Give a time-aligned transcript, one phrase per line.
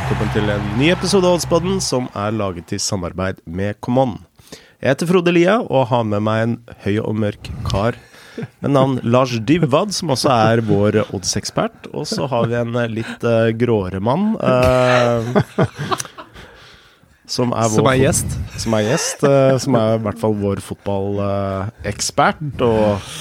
[0.00, 4.14] velkommen til en ny episode av Oddspodden som er laget i samarbeid med Common.
[4.80, 6.54] Jeg heter Frode Lia og har med meg en
[6.86, 7.98] høy og mørk kar
[8.62, 11.90] med navn Lars Dybwad, som også er vår oddsekspert.
[11.92, 14.38] Og så har vi en litt uh, gråere mann.
[14.40, 15.36] Uh,
[17.36, 18.38] som er, som er gjest.
[18.64, 19.26] Som er gjest.
[19.26, 22.64] Uh, som er i hvert fall vår fotballekspert.
[22.64, 23.12] og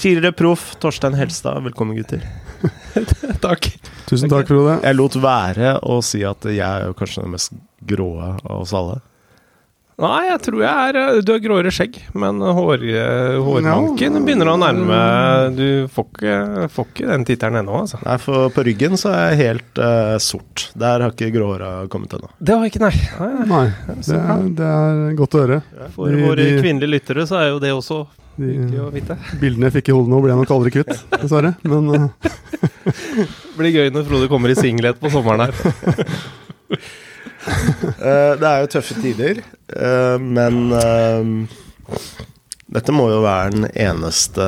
[0.00, 1.64] tidligere proff Torstein Helstad.
[1.64, 2.28] Velkommen, gutter.
[3.46, 3.70] takk.
[4.10, 4.80] Tusen takk, Frode.
[4.84, 7.54] Jeg lot være å si at jeg er kanskje den mest
[7.86, 9.00] grå av oss alle.
[10.00, 12.84] Nei, jeg tror jeg er eh, Du har gråere skjegg, men hår,
[13.44, 14.22] hårmanken ja.
[14.24, 15.00] begynner å nærme
[15.56, 16.36] Du får ikke,
[16.72, 18.00] får ikke den tittelen ennå, altså.
[18.06, 20.70] Nei, for på ryggen så er jeg helt uh, sort.
[20.78, 22.30] Der har ikke gråhåra kommet ennå.
[22.38, 22.94] Det har ikke, nei.
[23.20, 25.60] Nei, nei det, er, det, er, godt å høre.
[25.96, 28.02] For de, våre de, kvinnelige lyttere så er jo det også
[28.40, 29.16] de, å vite.
[29.40, 31.54] Bildene jeg fikk i hodet nå, ble jeg nok aldri kvitt, dessverre.
[31.68, 32.08] Men uh.
[33.58, 35.52] Blir gøy når Frode kommer i singlet på sommeren her.
[38.00, 39.42] uh, det er jo tøffe tider,
[39.76, 41.22] uh, men uh,
[42.70, 44.44] dette må jo være den eneste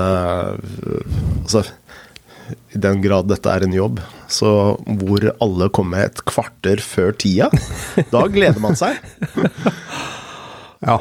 [1.42, 1.64] Altså,
[2.72, 4.50] i den grad dette er en jobb, så
[5.02, 7.48] hvor alle kommer et kvarter før tida,
[8.12, 9.00] da gleder man seg.
[10.88, 10.98] ja.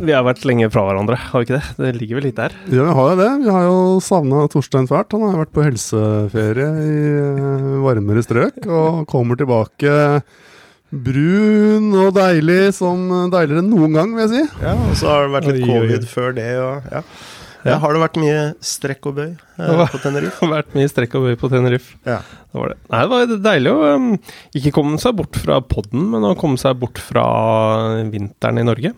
[0.00, 1.72] Vi har vært lenge fra hverandre, har vi ikke det?
[1.76, 2.54] Det ligger vel litt der?
[2.72, 3.30] Ja, vi har jo det.
[3.42, 5.12] Vi har jo savna Torstein fælt.
[5.12, 9.92] Han har vært på helseferie i varmere strøk, og kommer tilbake
[10.90, 14.64] Brun og deilig som deiligere enn noen gang, vil jeg si.
[14.64, 16.48] Ja, Og så har det vært litt covid før det.
[16.64, 17.04] Og, ja.
[17.68, 20.32] Ja, har det vært mye strekk og bøy eh, på Tenerife?
[20.40, 22.00] Det har vært mye strekk og bøy på Tenerife.
[22.08, 22.22] Ja.
[22.24, 22.78] Det var det.
[22.88, 24.08] Nei, det var deilig å um,
[24.56, 27.28] ikke komme seg bort fra podden, men å komme seg bort fra
[28.08, 28.96] vinteren i Norge.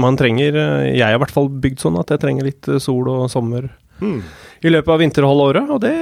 [0.00, 2.80] Man trenger eh, Jeg har i hvert fall bygd sånn at jeg trenger litt eh,
[2.82, 3.68] sol og sommer
[4.00, 4.18] mm.
[4.64, 5.94] i løpet av vinterhalvåret, og det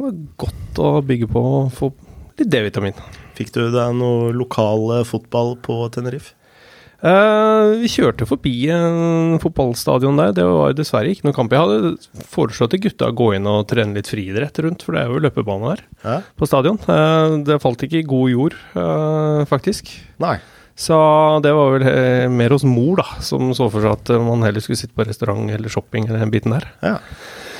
[0.00, 1.92] var godt å bygge på å få
[2.40, 2.98] litt D-vitamin.
[3.38, 6.34] Fikk du deg noe lokal fotball på Tenerife?
[7.00, 10.34] Uh, vi kjørte forbi en fotballstadion der.
[10.36, 11.54] Det var dessverre ikke noen kamp.
[11.56, 15.02] Jeg hadde foreslått til gutta å gå inn og trene litt friidrett rundt, for det
[15.04, 16.18] er jo løpebane der Hæ?
[16.36, 16.80] på stadion.
[16.84, 19.88] Uh, det falt ikke i god jord, uh, faktisk.
[20.20, 20.36] Nei.
[20.80, 20.96] Så
[21.44, 24.80] det var vel mer hos mor, da, som så for seg at man heller skulle
[24.80, 26.64] sitte på restaurant eller shopping eller den biten der.
[26.80, 26.96] Ja.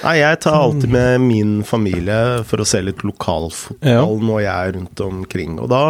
[0.01, 4.29] Nei, jeg tar alltid med min familie for å se litt lokalfotball ja.
[4.31, 5.59] når jeg er rundt omkring.
[5.61, 5.83] Og da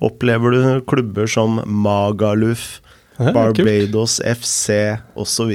[0.00, 2.80] opplever du klubber som Magaluf,
[3.18, 4.40] ja, Barbados kult.
[4.40, 4.80] FC
[5.12, 5.52] osv.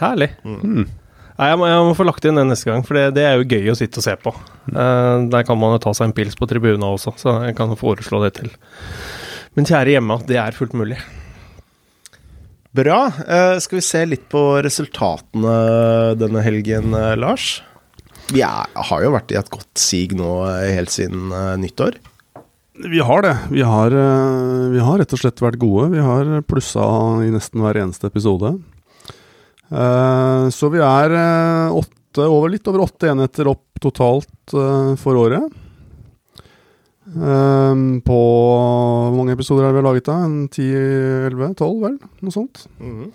[0.00, 0.32] Herlig.
[0.42, 0.58] Mm.
[0.58, 0.88] Mm.
[1.34, 3.38] Nei, jeg må, jeg må, få lagt inn det neste gang, for det, det, er
[3.38, 4.34] jo gøy å sitte og se på.
[4.70, 7.74] Uh, der kan man jo ta seg en pils på tribuna også, så jeg kan
[7.78, 8.50] foreslå det til
[9.54, 10.98] min kjære hjemme at det er fullt mulig.
[12.74, 13.04] Bra.
[13.22, 15.54] Uh, skal vi se litt på resultatene
[16.18, 17.60] denne helgen, uh, Lars?
[18.32, 21.30] Vi er, har jo vært i et godt sig nå uh, helt siden
[21.62, 22.00] nyttår.
[22.82, 23.34] Vi har det.
[23.54, 23.94] Vi har,
[24.74, 25.92] vi har, rett og slett vært gode.
[25.92, 26.82] Vi har plussa
[27.22, 28.50] i nesten hver eneste episode.
[29.70, 31.14] så vi er
[31.70, 34.56] åtte, over, litt over åtte enheter opp totalt
[34.98, 35.46] for året.
[37.14, 40.18] Um, på Hvor mange episoder har vi laget da?
[40.26, 41.98] 10-11-12, vel?
[42.24, 42.64] Noe sånt.
[42.82, 43.12] Mm.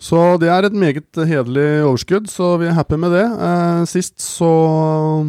[0.00, 3.24] Så det er et meget hederlig overskudd, så vi er happy med det.
[3.36, 4.50] Uh, sist så
[5.20, 5.28] uh,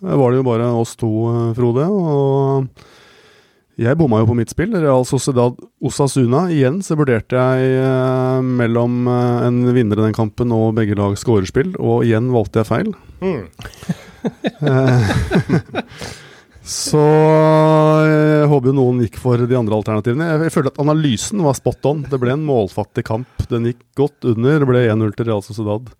[0.00, 1.84] var det jo bare oss to, uh, Frode.
[1.88, 2.66] Og
[3.80, 4.72] jeg bomma jo på mitt spill.
[4.80, 6.46] Real Sociedad Osasuna.
[6.52, 12.04] Igjen så vurderte jeg mellom en vinner i den kampen og begge lag skårespill, og
[12.06, 12.92] igjen valgte jeg feil.
[13.24, 13.48] Mm.
[16.64, 17.00] Så
[18.08, 20.28] jeg håper jo noen gikk for de andre alternativene.
[20.46, 22.04] Jeg, føler at analysen var spot on.
[22.08, 23.44] Det ble en målfattig kamp.
[23.50, 24.62] Den gikk godt under.
[24.62, 25.92] Det ble 1-0 til Real Sociedad.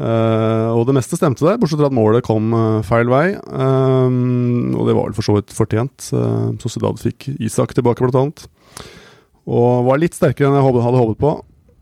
[0.00, 3.34] Uh, og det meste stemte der, bortsett fra at målet kom uh, feil vei.
[3.52, 6.08] Um, og det var vel for så vidt fortjent.
[6.14, 8.46] Uh, Sociedad fikk Isak tilbake, blant annet.
[9.50, 11.34] Og var litt sterkere enn jeg hadde håpet på.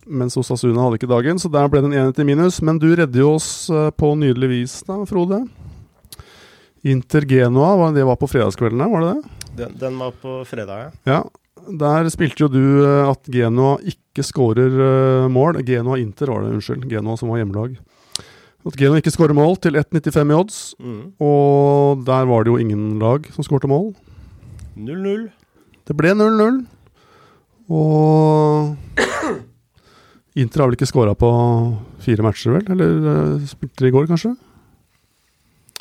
[0.08, 2.58] Mens Osasuna hadde ikke dagen, så der ble det en enhet i minus.
[2.66, 3.68] Men du redder jo oss
[4.00, 5.44] på nydelig vis, da, Frode.
[6.86, 9.36] Inter Genoa, det var på fredagskvelden her, var det det?
[9.58, 10.90] Den, den, var på fredag, ja.
[11.10, 11.20] ja.
[11.68, 15.58] Der spilte jo du eh, at Genoa ikke skårer uh, mål.
[15.66, 16.86] Genoa Inter var det, unnskyld.
[16.88, 17.74] Genoa som var hjemmelag.
[18.66, 20.60] At Genoa ikke skårer mål til 1,95 i odds.
[20.78, 21.02] Mm.
[21.20, 23.92] Og der var det jo ingen lag som skårte mål.
[24.78, 25.28] 0-0.
[25.88, 26.62] Det ble 0-0.
[27.68, 28.76] Og
[30.40, 31.30] Inter har vel ikke skåra på
[32.04, 32.70] fire matcher, vel?
[32.72, 32.92] Eller
[33.42, 34.36] spilte spilte i går, kanskje?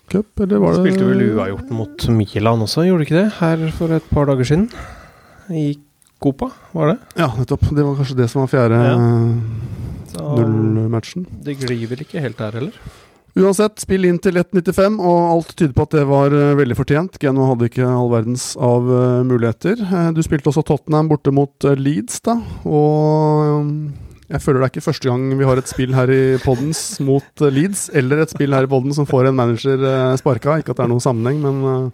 [0.07, 3.27] Cup, eller var det Spilte vel uavgjort mot Milan også, gjorde du ikke det?
[3.41, 4.69] Her for et par dager siden.
[5.51, 5.67] I
[6.23, 6.97] Copa, var det?
[7.19, 7.67] Ja, nettopp.
[7.69, 8.95] Det var kanskje det som var fjerde ja.
[10.15, 11.27] nullmatchen.
[11.45, 12.79] Det glir vel ikke helt der heller?
[13.37, 17.19] Uansett, spill inn til 1,95, og alt tyder på at det var eh, veldig fortjent.
[17.21, 19.83] Genoa hadde ikke all verdens av eh, muligheter.
[19.85, 22.39] Eh, du spilte også Tottenham borte mot Leeds, da.
[22.65, 23.69] Og
[24.27, 27.43] jeg føler det er ikke første gang vi har et spill her i Poddens mot
[27.45, 30.57] eh, Leeds, eller et spill her i Podden som får en manager eh, sparka.
[30.59, 31.85] Ikke at det er noen sammenheng, men eh,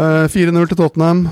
[0.00, 1.26] eh, 4-0 til Tottenham.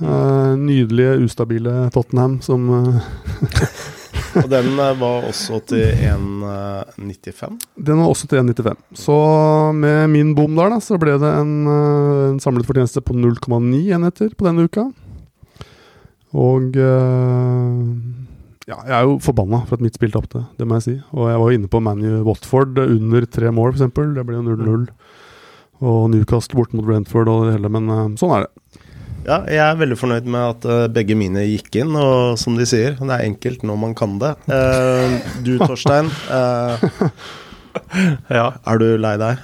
[0.00, 2.70] Nydelige, ustabile Tottenham som
[4.40, 7.58] Og den var også til 1,95.
[7.76, 8.78] Den var også til 1,95.
[8.96, 9.16] Så
[9.76, 14.32] med min bom der, da, så ble det en, en samlet fortjeneste på 0,9 enheter
[14.32, 14.86] på denne uka.
[16.32, 16.78] Og
[18.68, 20.94] ja, jeg er jo forbanna for at mitt spill tapte, det må jeg si.
[21.16, 23.94] Og jeg var jo inne på ManU Watford under tre mål, f.eks.
[24.18, 24.84] Det ble jo 0-0.
[25.80, 28.80] Og Newcastle bort mot Brentford og det hele, men eh, sånn er det.
[29.24, 32.66] Ja, jeg er veldig fornøyd med at eh, begge mine gikk inn, og som de
[32.68, 34.34] sier, det er enkelt når man kan det.
[34.52, 35.16] Eh,
[35.46, 36.84] du, Torstein, eh,
[38.38, 38.46] Ja.
[38.66, 39.42] er du lei deg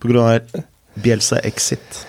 [0.00, 0.60] på grunn av
[1.02, 2.04] Bjelsa Exit?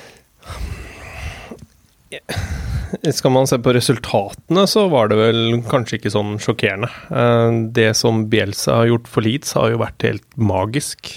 [3.11, 6.89] Skal man se på resultatene, så var det vel kanskje ikke sånn sjokkerende.
[7.11, 11.11] Eh, Det som Bielsa har gjort for Leeds, har jo vært helt magisk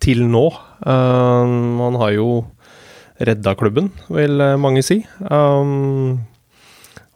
[0.00, 0.46] til nå.
[0.86, 2.28] Han Man har jo
[3.20, 5.02] redda klubben, vil eh, mange si.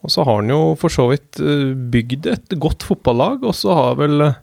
[0.05, 3.73] Og så har han jo for så vidt eh, bygd et godt fotballag, og så
[3.79, 4.41] har vel eh,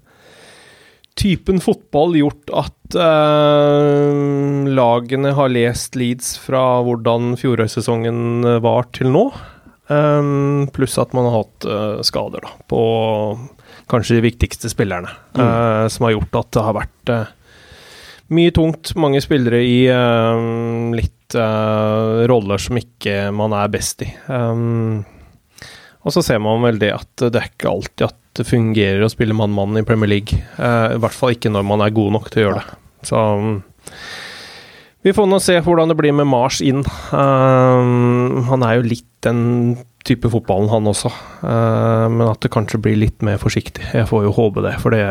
[1.20, 9.26] typen fotball gjort at eh, lagene har lest Leeds fra hvordan fjorårssesongen var til nå.
[9.92, 12.82] Um, pluss at man har hatt uh, skader da, på
[13.92, 15.12] kanskje de viktigste spillerne.
[15.36, 17.34] eh, som har gjort at det har vært uh,
[18.32, 18.94] mye tungt.
[18.96, 19.82] Mange spillere i
[20.96, 21.36] litt
[22.32, 24.08] roller som ikke man er best i.
[24.32, 25.04] Um,
[26.04, 29.12] og så ser man vel det at det er ikke alltid at det fungerer å
[29.12, 30.40] spille mann-mann i Premier League.
[30.58, 32.78] Eh, I hvert fall ikke når man er god nok til å gjøre det.
[33.08, 33.56] Så um,
[35.02, 36.84] vi får nå se hvordan det blir med Mars inn.
[37.12, 39.42] Um, han er jo litt den
[40.08, 41.12] type fotballen, han også.
[41.42, 43.84] Uh, men at det kanskje blir litt mer forsiktig.
[43.94, 45.04] Jeg får jo håpe det, for det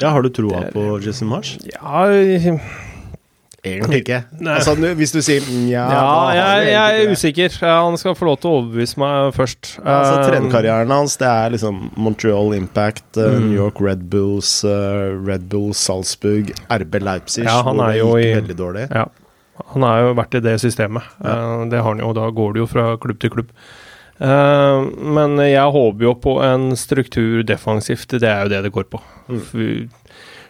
[0.00, 1.56] Ja, Har du troa på Jesse Mars?
[1.68, 2.06] Ja,
[3.64, 4.18] Egentlig ikke.
[4.46, 6.04] Altså, hvis du sier nja ja
[6.36, 7.54] jeg, jeg er usikker.
[7.64, 9.70] Han skal få lov til å overbevise meg først.
[9.80, 13.48] Altså, Um, Trenerkarrieren hans det er liksom Montreal Impact, eh, Mm.
[13.48, 18.34] New York Red Bulls, eh, Red Bull Salzburg, RB Leipzig, Ja, han er jo i-
[18.36, 18.88] veldig dårlig.
[18.90, 19.06] Ja.
[19.72, 21.02] Han har jo vært i det systemet.
[21.24, 21.64] Ja.
[21.70, 23.48] det har han jo, da går det jo fra klubb til klubb.
[24.20, 28.08] Eh, men jeg håper jo på en struktur defensivt.
[28.18, 29.00] Det er jo det det går på.
[29.28, 29.88] Mm.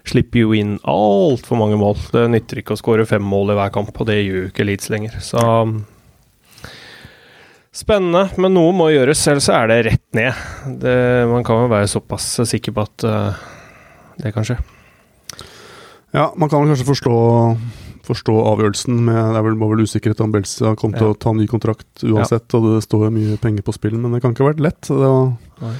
[0.04, 1.96] Slipper jo inn altfor mange mål.
[2.12, 4.66] Det nytter ikke å skåre fem mål i hver kamp, og det gjør jo ikke
[4.68, 5.16] Leeds lenger.
[5.24, 5.44] Så
[7.74, 10.42] Spennende, men noe må gjøres, ellers er det rett ned.
[10.78, 10.92] Det,
[11.26, 13.40] man kan jo være såpass sikker på at uh,
[14.22, 14.60] det kan skje.
[16.14, 17.16] Ja, man kan vel kanskje forstå,
[18.06, 21.48] forstå avgjørelsen med Det vel, var vel usikkerhet om Belsia kommer til å ta ny
[21.50, 24.62] kontrakt uansett, og det står mye penger på spill, men det kan ikke ha vært
[24.68, 24.82] lett.
[24.86, 25.32] Det var,
[25.64, 25.74] Nei.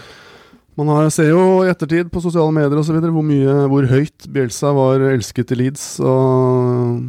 [0.77, 4.73] Man har, ser jo i ettertid på sosiale medier videre hvor mye, hvor høyt Bielsa
[4.75, 7.03] var elsket i Leeds, og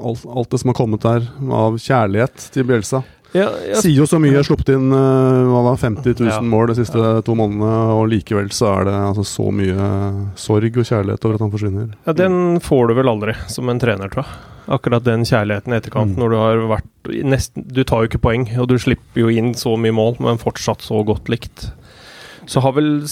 [0.00, 3.02] alt, alt det som har kommet der av kjærlighet til Bielsa.
[3.30, 6.40] Ja, ja, Sier jo så mye, sluppet inn eh, da, 50 000 Ja.
[6.42, 9.90] mål de siste to månedene, og likevel så er det altså så mye
[10.34, 11.92] sorg og kjærlighet over at han forsvinner.
[12.08, 14.40] Ja, Den får du vel aldri som en trener, tror jeg.
[14.74, 16.18] Akkurat den kjærligheten i etterkant, Mm.
[16.24, 19.54] når du har vært nesten, Du tar jo ikke poeng, og du slipper jo inn
[19.54, 21.70] så mye mål, men fortsatt så godt likt.
[22.50, 23.04] Så har vel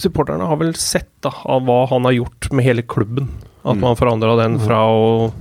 [0.00, 3.28] supporterne har vel sett da, av hva han har gjort med hele klubben.
[3.66, 3.82] At Mm.
[3.84, 5.32] man forandra den fra å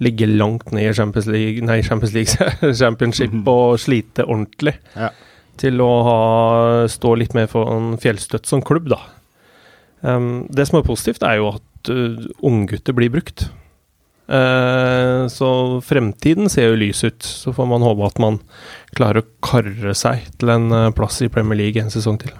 [0.00, 5.10] ligge langt ned i Champions League Nei, Champions League Championship og slite ordentlig, Ja.
[5.60, 6.16] til å ha,
[6.88, 9.00] stå litt mer for en fjellstøtt som klubb, da.
[10.02, 13.50] Um, det som er positivt, er jo at uh, unggutter blir brukt.
[14.24, 15.48] Uh, så
[15.84, 17.20] fremtiden ser jo lys ut.
[17.22, 18.38] Så får man håpe at man
[18.96, 22.32] klarer å karre seg til en uh, plass i Premier League en sesong til.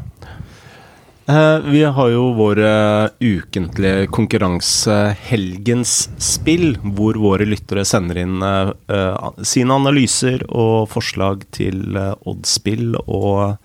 [1.26, 8.44] Eh, vi har jo vår eh, ukentlige konkurranse Helgens spill, hvor våre lyttere sender inn
[8.44, 12.20] eh, sine analyser og forslag til oddspill.
[12.34, 12.98] oddsspill.
[13.08, 13.56] Og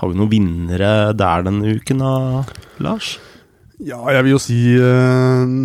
[0.00, 2.12] har vi noen vinnere der denne uken da,
[2.84, 3.14] Lars?
[3.80, 5.56] Ja, jeg vil jo si eh,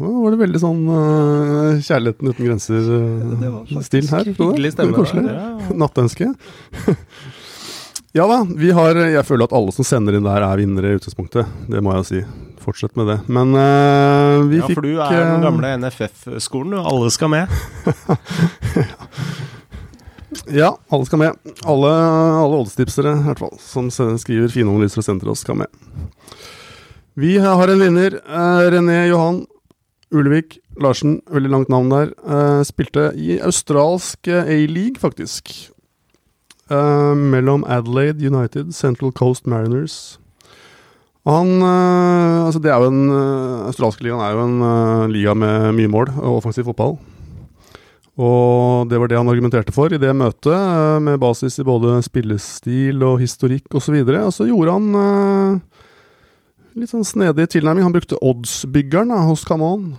[0.00, 4.22] Nå var det veldig sånn uh, kjærligheten uten grenser-stil her.
[4.24, 4.36] så det?
[4.38, 4.94] Hyggelig stemme.
[4.96, 5.26] Koselig.
[5.26, 5.34] der.
[5.36, 5.74] Ja.
[5.82, 6.30] Nattønske.
[8.16, 10.98] ja da, vi har Jeg føler at alle som sender inn der, er vinnere i
[10.98, 11.50] utgangspunktet.
[11.70, 12.22] Det må jeg si.
[12.60, 13.18] Fortsett med det.
[13.30, 16.82] Men uh, vi ja, fikk for du er den eh, gamle NFF-skolen, du.
[16.82, 17.48] Alle skal med.
[20.50, 21.54] Ja, alle skal med.
[21.66, 25.70] Alle, alle oddstipsere, i hvert fall, som skriver fine analyser og sender oss, skal med.
[27.18, 28.16] Vi har en vinner.
[28.30, 29.42] Uh, René Johan
[30.14, 32.14] Ulevik Larsen, veldig langt navn der.
[32.26, 35.70] uh, spilte i australsk A-league, faktisk.
[36.70, 40.18] Eh, mellom Adelaide United, Central Coast Mariners.
[41.26, 45.74] Han uh, Altså, det er jo en uh, Australske ligaen er jo en liga med
[45.76, 46.96] mye mål og offensiv fotball.
[48.20, 50.56] Og det var det han argumenterte for i det møtet,
[51.02, 53.96] med basis i både spillestil og historikk osv.
[53.96, 55.60] Og, så og så gjorde han
[56.76, 57.86] litt sånn snedig tilnærming.
[57.86, 59.94] Han brukte oddsbyggeren hos Camon.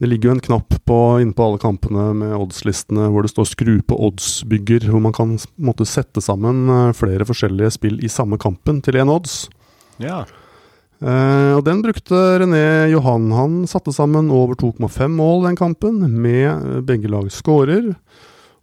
[0.00, 3.50] Det ligger jo en knapp på, inne på alle kampene med oddslistene hvor det står
[3.50, 8.38] 'skru på oddsbygger', hvor man kan måtte sette sammen eh, flere forskjellige spill i samme
[8.40, 9.50] kampen til én odds.
[10.00, 10.24] Ja.
[11.04, 13.28] Eh, og den brukte René Johan.
[13.32, 17.92] Han satte sammen over 2,5 mål den kampen, med eh, begge lag scorer.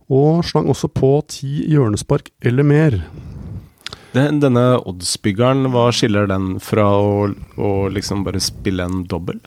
[0.09, 2.97] Og slang også på ti hjørnespark eller mer.
[4.15, 7.29] Den, denne oddsbyggeren, hva skiller den fra å,
[7.61, 9.37] å liksom bare spille en dobbel?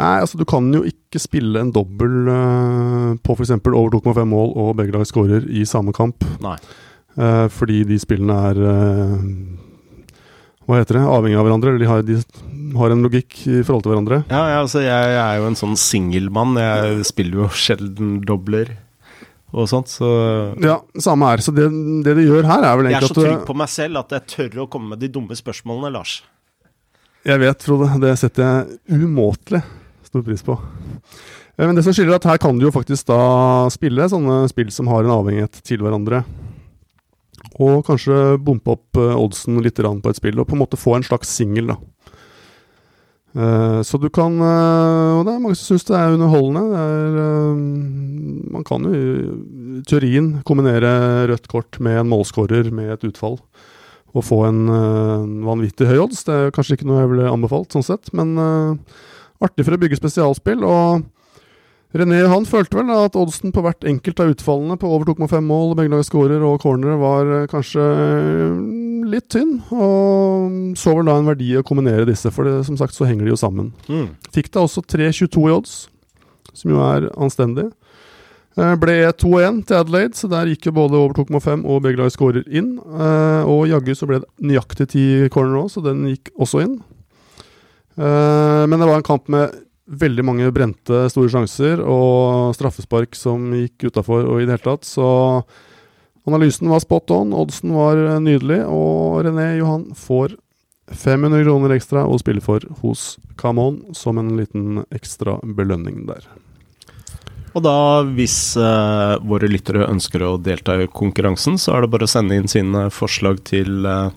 [0.00, 3.52] Nei, altså du kan jo ikke spille en dobbel uh, på f.eks.
[3.68, 6.24] over 2,5 mål og begge lag skårer i samme kamp.
[6.40, 6.56] Nei.
[7.18, 9.16] Uh, fordi de spillene er uh,
[10.64, 11.02] Hva heter det?
[11.04, 11.74] Avhengig av hverandre.
[11.74, 14.22] Eller de har, de har en logikk i forhold til hverandre.
[14.30, 16.56] Ja, ja, altså jeg, jeg er jo en sånn singelmann.
[16.62, 18.72] Jeg spiller jo sjelden dobler
[19.50, 20.08] og sånt, så
[20.62, 21.42] Ja, samme her.
[21.42, 21.66] Så det,
[22.06, 24.00] det du gjør her, er vel egentlig at Jeg er så trygg på meg selv
[24.04, 26.20] at jeg tør å komme med de dumme spørsmålene, Lars.
[27.26, 27.90] Jeg vet, Frode.
[28.00, 29.60] Det setter jeg umåtelig
[30.10, 30.58] stor pris på.
[31.56, 34.42] Eh, Men det som skiller er at her kan du jo faktisk da spille sånne
[34.50, 36.24] spill som har en avhengighet til hverandre.
[37.60, 40.96] Og kanskje bompe opp eh, oddsen litt på et spill, og på en måte få
[40.98, 41.78] en slags singel, da.
[43.36, 46.64] Eh, Så du kan Og det er mange som syns det er underholdende.
[47.14, 53.04] Det er, man kan jo i teorien kombinere rødt kort med en målskårer med et
[53.06, 53.38] utfall
[54.10, 56.24] å få en en vanvittig høy odds.
[56.26, 58.74] Det er kanskje ikke noe jeg ville anbefalt, sånn sett, men øh,
[59.44, 60.62] artig for å bygge spesialspill.
[60.66, 61.06] Og
[61.96, 65.72] René han følte vel at oddsen på hvert enkelt av utfallene på over 2,5 mål,
[65.78, 68.60] begge lag scorer og cornere, var øh, kanskje øh,
[69.10, 69.56] litt tynn.
[69.74, 73.26] Og så vel da en verdi å kombinere disse, for det, som sagt så henger
[73.26, 73.72] de jo sammen.
[73.90, 74.12] Mm.
[74.30, 75.74] Fikk da også 3,22 i odds,
[76.54, 77.66] som jo er anstendig.
[78.54, 82.14] Eh, Ble 2-1 til Adelaide, så der gikk jo både over 2,5 og begge lag
[82.14, 82.76] skårer inn.
[82.78, 85.04] Eh, Og jaggu så ble det nøyaktig ti
[85.34, 86.78] corner òg, så den gikk også inn.
[88.00, 89.56] Eh, Men det var en kamp med
[89.90, 94.86] veldig mange brente store sjanser og straffespark som gikk utafor og i det hele tatt,
[94.86, 95.42] så
[96.28, 100.36] analysen var spot on, oddsen var eh, nydelig, og René Johan får
[100.90, 106.24] 500 kroner ekstra å spille for hos Camon som en liten ekstra belønning der.
[107.50, 112.06] Og da, hvis eh, våre lyttere ønsker å delta i konkurransen, så er det bare
[112.06, 114.14] å sende inn sine forslag til uh,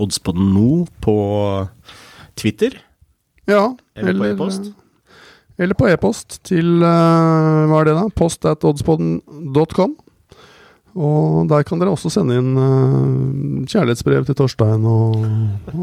[0.00, 1.16] Oddspodden nå på
[2.38, 2.76] Twitter.
[3.48, 3.64] Ja,
[3.96, 4.70] Eller på e-post?
[5.58, 8.04] Eller på e-post til eh, Hva er det, da?
[8.14, 9.96] Post at oddspodden.com.
[10.98, 15.26] Og der kan dere også sende inn eh, kjærlighetsbrev til Torstein og,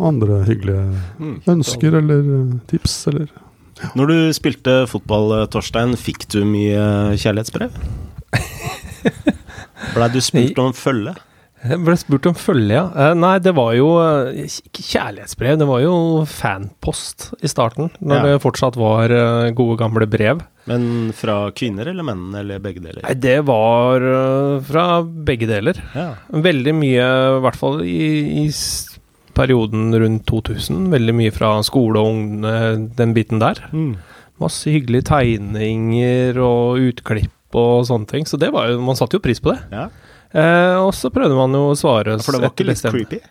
[0.09, 0.85] andre hyggelige
[1.19, 1.35] Mm.
[1.55, 3.27] ønsker eller eh, tips eller
[3.95, 7.75] Når du spilte fotball, Torstein, fikk du mye kjærlighetsbrev?
[9.95, 11.15] Blei du spurt om følge?
[11.65, 12.83] Jeg ble spurt om følge, ja.
[12.93, 15.93] Eh, Nei, det var jo eh, ikke kjærlighetsbrev, det var jo
[16.29, 17.89] fanpost i starten.
[17.99, 18.23] Når Ja.
[18.29, 20.41] det fortsatt var eh, gode, gamle brev.
[20.69, 23.01] Men fra kvinner eller menn, eller begge deler?
[23.05, 24.01] Nei, det var
[24.65, 25.77] fra begge deler.
[25.93, 26.07] Ja.
[26.33, 27.05] Veldig mye,
[27.37, 28.49] i hvert fall i, i
[29.35, 32.55] perioden rundt 2000, veldig mye fra skole og unge,
[32.97, 33.61] den biten der.
[33.75, 33.95] Mm.
[34.41, 38.25] Masse hyggelige tegninger og utklipp og sånne ting.
[38.27, 39.61] Så det var jo, man satte jo pris på det.
[39.71, 39.87] ja.
[40.35, 43.21] Eh, og så prøvde man jo å svare For det var ikke litt bestemt- creepy?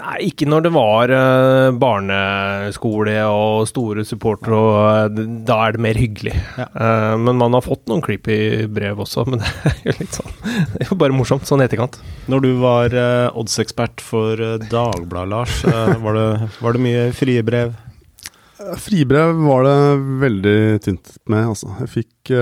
[0.00, 5.82] Nei, ikke når det var uh, barneskole og store supportere, og uh, da er det
[5.84, 6.32] mer hyggelig.
[6.56, 6.68] Ja.
[6.72, 10.32] Uh, men man har fått noen creepy brev også, men det er jo litt sånn
[10.46, 11.98] Det er jo bare morsomt, sånn i etterkant.
[12.32, 17.44] Når du var uh, oddsekspert for uh, Dagbladet, Lars, var, det, var det mye frie
[17.44, 17.74] brev?
[18.60, 19.76] Eh, Fribrev var det
[20.22, 21.74] veldig tynt med, altså.
[21.82, 22.32] Jeg fikk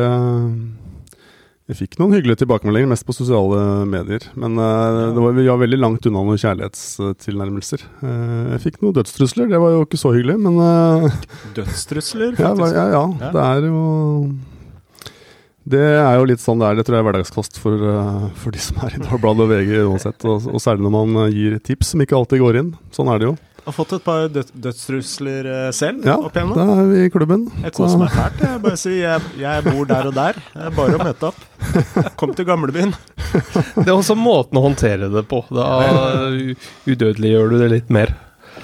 [1.69, 4.25] Jeg fikk noen hyggelige tilbakemeldinger, mest på sosiale medier.
[4.41, 7.83] Men uh, det var, vi var veldig langt unna noen kjærlighetstilnærmelser.
[8.01, 11.19] Uh, jeg fikk noen dødstrusler, det var jo ikke så hyggelig, men uh,
[11.59, 13.33] Dødstrusler, ja, ja, ja, Ja.
[13.35, 13.83] det er jo
[15.69, 16.79] Det er jo litt sånn det er.
[16.81, 17.85] Det tror jeg er hverdagskost for,
[18.41, 20.25] for de som er i Dagbladet og VG uansett.
[20.25, 22.73] Og, og særlig når man gir tips som ikke alltid går inn.
[22.97, 23.37] Sånn er det jo.
[23.69, 26.71] Har fått et par død dødstrusler eh, selv Ja, opp da igjennom.
[26.73, 27.43] er vi i klubben.
[27.61, 28.41] Jeg koser meg fælt.
[28.47, 30.39] Jeg bare sier jeg, jeg bor der og der.
[30.55, 31.43] Det er bare å møte opp.
[32.21, 32.95] Kom til gamlebyen.
[33.83, 35.43] Det er også måten å håndtere det på.
[35.53, 35.67] Da
[36.89, 38.15] udødeliggjør du det litt mer.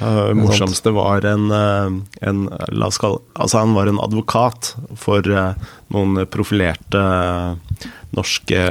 [0.00, 1.92] Uh, morsomste var en, eh,
[2.26, 2.40] en
[2.74, 7.02] La oss kalle Altså, han var en advokat for eh, noen profilerte
[8.14, 8.64] norske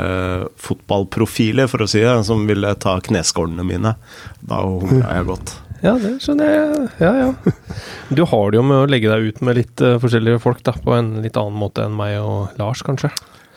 [0.66, 3.96] fotballprofiler, for å si det, som ville ta kneskålene mine.
[4.44, 5.56] Da humra jeg godt.
[5.84, 6.88] Ja, det skjønner jeg.
[7.04, 7.54] Ja, ja.
[8.16, 10.74] Du har det jo med å legge deg ut med litt uh, forskjellige folk, da,
[10.80, 13.10] på en litt annen måte enn meg og Lars, kanskje.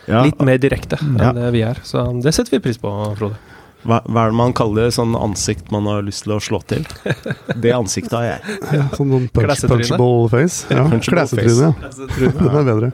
[0.07, 1.33] Ja, Litt mer direkte enn Ja.
[1.35, 1.79] det vi er.
[1.87, 3.39] Så det setter vi pris på, Frode.
[3.87, 6.87] hva, hva er det man kaller sånn ansikt man har lyst til å slå til?
[7.63, 8.57] Det ansiktet har jeg.
[8.75, 10.67] Ja, sånn noen punch, punchable face.
[10.71, 11.91] Ja, Klesetryne, ja.
[12.39, 12.93] Den er bedre.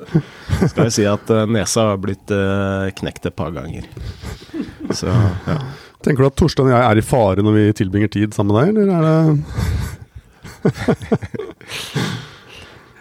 [0.73, 3.89] Skal jeg si at eh, nesa har blitt eh, knekt et par ganger.
[4.93, 5.59] Så ja.
[6.03, 8.59] Tenker du at Torstein og jeg er i fare når vi tilbringer tid sammen med
[8.61, 9.17] deg, eller er det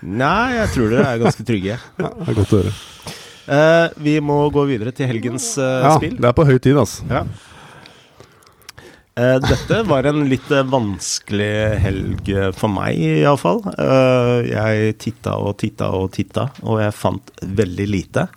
[0.01, 1.77] Nei, jeg tror dere er ganske trygge.
[2.01, 2.73] Ja, det er godt å høre.
[3.51, 6.15] Uh, vi må gå videre til helgens uh, Ja, spill.
[6.17, 7.05] det er på høy tid, altså.
[7.09, 7.23] Ja.
[9.17, 11.53] Uh, dette var en litt vanskelig
[11.83, 13.61] helg for meg, iallfall.
[13.77, 18.27] Uh, jeg titta og titta og titta, og jeg fant veldig lite.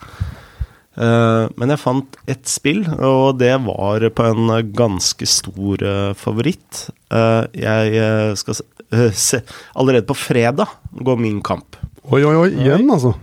[0.94, 6.86] Eh, men jeg fant ett spill, og det var på en ganske stor eh, favoritt.
[7.10, 8.60] Eh, jeg skal
[9.26, 9.42] se,
[9.74, 11.78] Allerede på fredag går min kamp.
[12.04, 13.14] Oi, oi, oi, igjen, altså.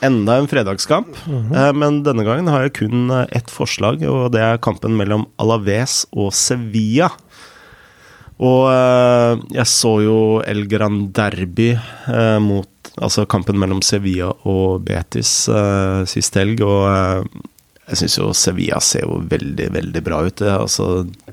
[0.00, 4.62] Enda en fredagskamp, eh, men denne gangen har jeg kun ett forslag, og det er
[4.64, 7.10] kampen mellom Alaves og Sevilla.
[8.40, 8.70] Og
[9.52, 10.14] jeg så jo
[10.48, 11.74] El Gran Derby
[12.40, 12.69] mot
[13.00, 17.42] Altså kampen mellom Sevilla og Betis uh, sist helg, og uh,
[17.90, 20.36] jeg syns jo Sevilla ser jo veldig, veldig bra ut.
[20.38, 20.88] Det, altså,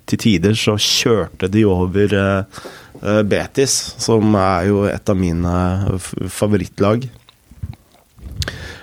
[0.09, 2.65] til tider så kjørte de over uh,
[3.03, 5.53] eh, Betis, som er jo et av mine
[6.33, 7.05] favorittlag.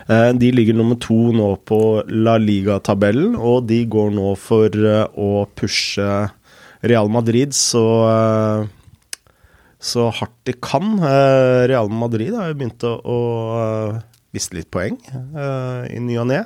[0.08, 1.80] Eh, De ligger nummer to nå på
[2.12, 6.08] La Liga-tabellen, og de går nå for eh, å pushe
[6.84, 8.66] Real Madrid så, eh,
[9.84, 10.96] så hardt de kan.
[11.04, 13.18] Eh, Real Madrid har jo begynt å, å
[13.60, 13.98] eh,
[14.34, 16.42] miste litt poeng eh, i ny og ne.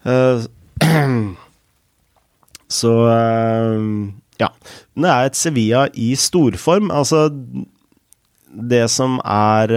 [2.70, 2.90] Så
[4.40, 4.48] ja.
[4.94, 6.88] Men det er et Sevilla i storform.
[6.94, 7.26] Altså,
[8.48, 9.74] det som er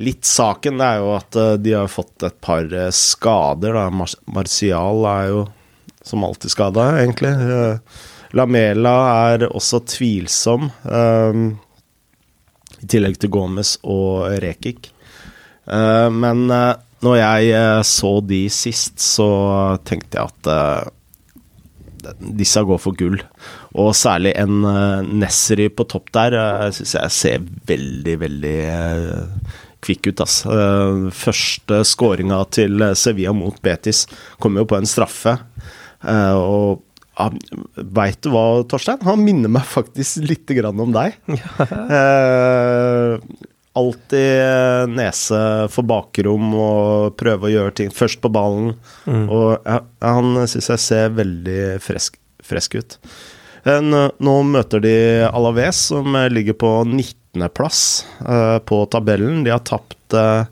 [0.00, 3.76] litt saken, det er jo at de har fått et par skader.
[3.76, 3.84] Da.
[3.92, 5.44] Mar Martial er jo
[6.08, 7.34] som alltid skada, egentlig.
[8.28, 8.96] Eh, Lamela
[9.32, 11.48] er også tvilsom, um,
[12.78, 14.92] i tillegg til Gomez og Rekik.
[15.68, 19.28] Uh, men uh, når jeg eh, så de sist, så
[19.86, 23.20] tenkte jeg at eh, disse går for gull.
[23.78, 29.60] Og særlig en uh, Nesri på topp der uh, syns jeg ser veldig, veldig uh,
[29.84, 30.24] kvikk ut.
[30.24, 30.40] ass.
[30.48, 34.06] Uh, første skåringa til Sevilla mot Betis
[34.42, 35.38] kom jo på en straffe.
[35.98, 36.78] Og
[37.98, 39.00] veit du hva, Torstein?
[39.06, 41.16] Han minner meg faktisk lite grann om deg.
[41.28, 43.18] eh,
[43.78, 45.40] alltid eh, nese
[45.72, 48.72] for bakrom og prøve å gjøre ting først på ballen.
[49.06, 52.98] Og ja, han syns jeg ser veldig fresk, fresk ut.
[53.68, 54.94] En, Nå nå møter de
[55.28, 57.80] Alaves, som eh, ligger på 19.-plass
[58.22, 59.42] eh, på tabellen.
[59.46, 60.46] De har tapt eh,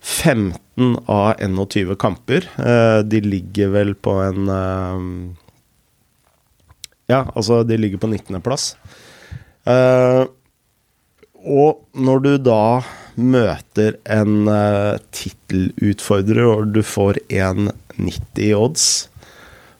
[0.00, 2.46] 15 av 21 kamper.
[2.62, 5.02] Eh, de ligger vel på en eh,
[7.10, 8.74] Ja, altså, de ligger på 19.-plass.
[9.66, 10.26] Uh,
[11.46, 12.62] og når du da
[13.16, 18.88] møter en uh, tittelutfordrer, og du får 1,90 odds,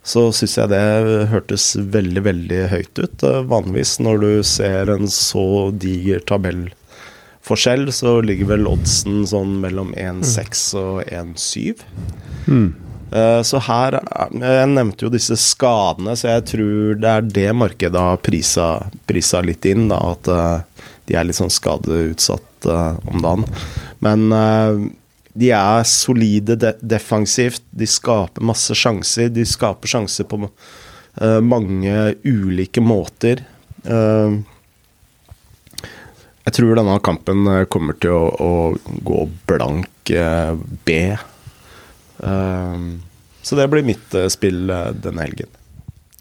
[0.06, 3.26] så syns jeg det hørtes veldig, veldig høyt ut.
[3.26, 9.90] Uh, vanligvis når du ser en så diger tabellforskjell, så ligger vel oddsen sånn mellom
[9.98, 11.82] 1,6 og 1,7.
[12.46, 12.70] Hmm.
[13.16, 17.54] Eh, Så her er- Jeg nevnte jo disse skadene, så jeg tror det er det
[17.56, 18.66] markedet har prisa,
[19.06, 19.88] prisa litt inn.
[19.88, 20.60] Da, at eh,
[21.06, 23.44] de er litt sånn skadeutsatt eh, om dagen.
[24.04, 24.28] Men
[25.36, 27.62] de er solide de defensivt.
[27.72, 29.28] De skaper masse sjanser.
[29.32, 30.48] De skaper sjanser på
[31.42, 33.40] mange ulike måter.
[36.46, 40.12] Jeg tror denne kampen kommer til å, å gå blank
[40.84, 40.98] B.
[42.18, 43.02] Um,
[43.46, 45.50] så det blir mitt eh, spill eh, denne helgen.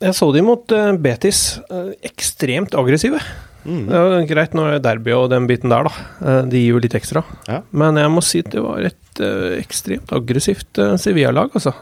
[0.04, 1.58] Jeg så de mot eh, Betis.
[2.06, 3.22] ekstremt aggressive.
[3.66, 3.88] Mm.
[3.90, 6.36] Det var greit når det er derby og den biten der, da.
[6.46, 7.24] De gir jo litt ekstra.
[7.50, 7.64] Ja.
[7.74, 9.22] Men jeg må si at det var et
[9.58, 11.74] ekstremt aggressivt Sevilla-lag, altså.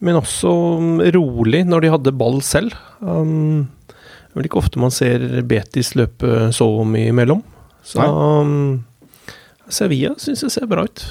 [0.00, 2.72] Men også mm, rolig når de hadde ball selv.
[3.02, 7.42] Um, Det er vel ikke ofte man ser Betis løpe så mye imellom.
[7.84, 8.86] Så um,
[9.68, 11.04] Sevilla syns jeg ser bra ut.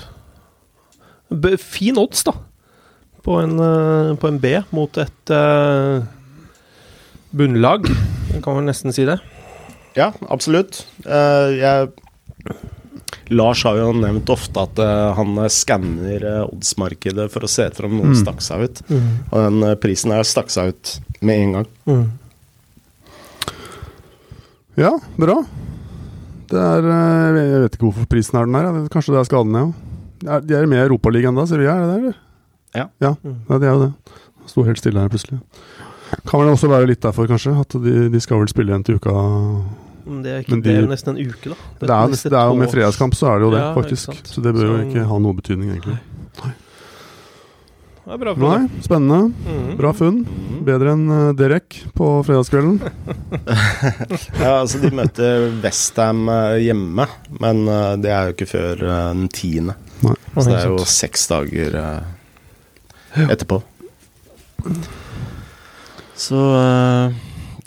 [1.30, 2.34] B fin odds, da.
[3.28, 6.04] På en, uh, på en B mot et uh,
[7.36, 7.90] bunnlag.
[8.34, 9.18] Jeg kan vel nesten si det.
[9.98, 10.86] Ja, absolutt.
[11.06, 11.90] Uh, jeg
[13.36, 17.66] Lars har jo nevnt ofte at uh, han eh, skanner eh, oddsmarkedet for å se
[17.68, 18.20] etter om noen Mm.
[18.22, 18.80] stakk seg ut.
[18.88, 21.68] Og den eh, prisen her stakk seg ut med en gang.
[21.92, 22.06] Mm.
[24.80, 25.42] Ja, bra.
[26.48, 28.88] Det er eh, Jeg vet ikke hvorfor prisen er den her.
[28.94, 29.68] Kanskje det er skadene, ja.
[29.68, 29.87] Er-
[30.20, 32.16] De er med i Europaligaen enda, Sevilla, er det det, eller?
[32.76, 32.86] Ja.
[33.02, 33.36] Ja, Mm.
[33.50, 33.94] ja, det er jo det.
[34.48, 35.40] Sto helt stille her plutselig.
[36.28, 37.52] Kan vel også være litt derfor, kanskje.
[37.60, 39.12] At de, de skal vel spille igjen til uka
[40.08, 41.56] Men det er, ikke, Men de- det er jo nesten en uke, da.
[41.82, 43.74] Det er, jo nest- det er jo med fredagskamp, så er det jo det, Ja,
[43.76, 44.14] faktisk.
[44.24, 45.98] Så det bør jo ikke ha noe betydning, egentlig.
[46.46, 46.54] Nei.
[48.08, 48.48] Det er bra, funn.
[48.48, 49.34] Nei, spennende.
[49.44, 49.78] Mhm.
[49.78, 50.22] Bra funn.
[50.64, 52.80] Bedre enn eh, Derek på fredagskvelden.
[54.40, 56.24] Ja, altså De møter Westham
[56.64, 57.06] hjemme,
[57.42, 59.76] men eh, det er jo ikke før eh, den tiende.
[60.06, 60.16] Nei.
[60.38, 63.62] Så det er jo seks dager eh, etterpå.
[66.18, 67.18] Så eh,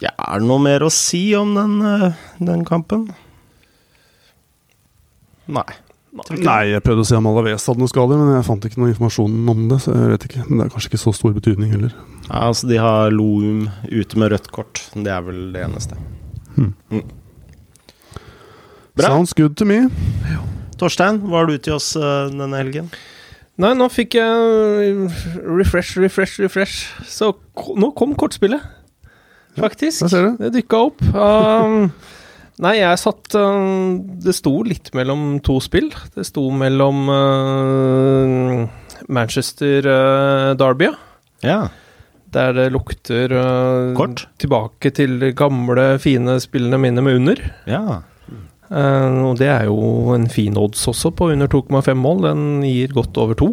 [0.03, 3.09] ja, er det noe mer å si om den, eh, den kampen?
[5.51, 5.71] Nei.
[6.11, 8.91] Nei, jeg prøvde å se om Alaves hadde noen skader, men jeg fant ikke noe
[8.91, 9.79] informasjon om det.
[9.85, 11.95] Så jeg vet ikke, Men det er kanskje ikke så stor betydning heller.
[12.27, 14.83] Ja, altså De har Loum ute med rødt kort.
[14.95, 15.99] Det er vel det eneste.
[16.57, 16.75] Hmm.
[16.91, 17.05] Mm.
[18.99, 19.07] Bra.
[19.07, 19.85] Sounds good to me.
[20.81, 22.91] Torstein, hva har du til oss eh, denne helgen?
[23.61, 25.09] Nei, nå fikk jeg
[25.45, 26.87] refresh, refresh, refresh.
[27.05, 27.35] Så
[27.77, 28.63] nå kom kortspillet,
[29.61, 30.07] faktisk.
[30.07, 30.41] Ja, ser du.
[30.41, 31.05] Det dykka opp.
[31.13, 31.91] Um,
[32.65, 35.91] nei, jeg satt um, Det sto litt mellom to spill.
[36.17, 38.65] Det sto mellom uh,
[39.13, 40.97] Manchester uh, Derby, ja.
[41.45, 41.61] Ja.
[42.33, 44.27] der det lukter uh, Kort?
[44.41, 47.45] tilbake til de gamle, fine spillene mine med under.
[47.69, 48.01] ja.
[48.71, 52.23] Uh, og det er jo en fin odds også, på under 2,5 mål.
[52.29, 53.51] Den gir godt over to.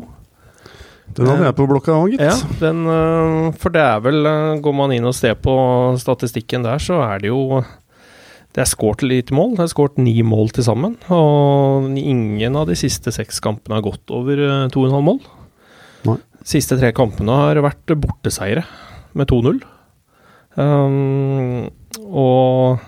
[1.18, 2.22] Den hadde jeg på blokka òg, gitt.
[2.22, 5.54] Ja, den, øh, for det er vel øh, Går man inn og ser på
[5.98, 7.64] statistikken der, så er det jo
[8.54, 9.56] Det er skåret lite mål.
[9.58, 10.96] Det er skåret ni mål til sammen.
[11.14, 15.20] Og ingen av de siste seks kampene har gått over øh, 2,5 mål.
[16.10, 16.20] Nei.
[16.48, 18.64] Siste tre kampene har vært borteseiere
[19.18, 19.60] med 2-0.
[20.58, 21.68] Um,
[22.02, 22.82] og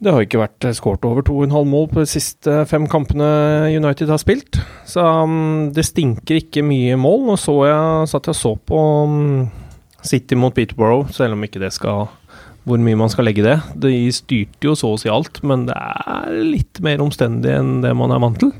[0.00, 3.26] det har ikke vært skåret over 2,5 mål på de siste fem kampene
[3.74, 4.60] United har spilt.
[4.86, 7.24] Så um, det stinker ikke mye mål.
[7.26, 9.48] Nå så jeg, satt jeg og så på um,
[10.06, 12.06] City mot Peterborough, selv om ikke det skal
[12.68, 13.56] Hvor mye man skal legge det.
[13.80, 17.94] De styrte jo så å si alt, men det er litt mer omstendig enn det
[17.96, 18.52] man er vant til.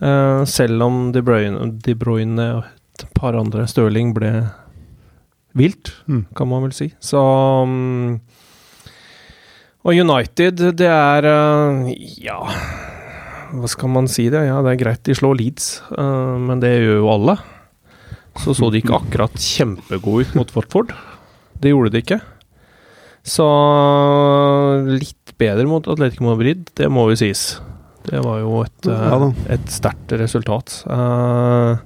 [0.00, 2.64] Uh, selv om De Bruyne, De Bruyne og
[2.96, 4.30] et par andre, Stirling, ble
[5.56, 6.26] vilt, Mm.
[6.36, 6.90] kan man vel si.
[7.00, 8.20] Så um,
[9.86, 11.86] Og United, det er uh,
[12.18, 12.40] Ja,
[13.54, 14.42] hva skal man si det?
[14.48, 17.36] Ja, det er greit de slår Leeds, uh, men det gjør jo alle.
[18.42, 20.90] Så så de ikke akkurat kjempegode ut mot Watford.
[21.62, 22.18] Det gjorde de ikke.
[23.26, 23.46] Så
[24.90, 27.46] litt bedre mot Atletico Madrid, det må jo sies.
[28.06, 30.82] Det var jo et, Ja et sterkt resultat.
[30.90, 31.78] Uh,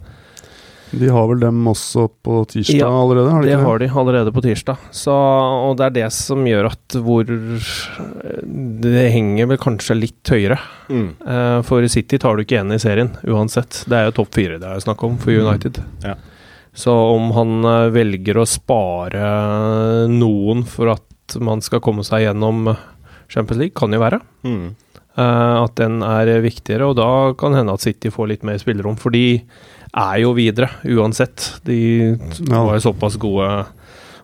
[0.90, 3.31] De har vel dem også på tirsdag Ja, allerede?
[3.31, 4.88] Har de det ikke har de allerede på tirsdag.
[4.90, 10.59] Så, og det er det som gjør at hvor Det henger vel kanskje litt høyere.
[10.90, 11.07] Mm.
[11.22, 13.85] Uh, For City tar du ikke igjen i serien, uansett.
[13.87, 15.83] Det er jo topp fire det er snakk om for United.
[16.05, 16.16] Ja.
[16.72, 19.24] Så om han eh, velger å spare
[20.11, 22.70] noen for at man skal komme seg gjennom
[23.31, 24.20] Champions League, kan jo være.
[24.46, 24.70] Mm.
[25.18, 28.98] Uh, at den er viktigere, og da kan hende at City får litt mer spillerom.
[29.00, 29.42] For de
[29.96, 31.46] er jo videre, uansett.
[31.66, 32.14] De
[32.46, 33.48] var jo såpass gode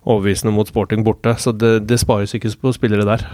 [0.07, 3.27] overbevisende mot Sporting borte, så det, det spares ikke på spillere der.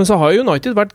[0.00, 0.94] Men så har United vært,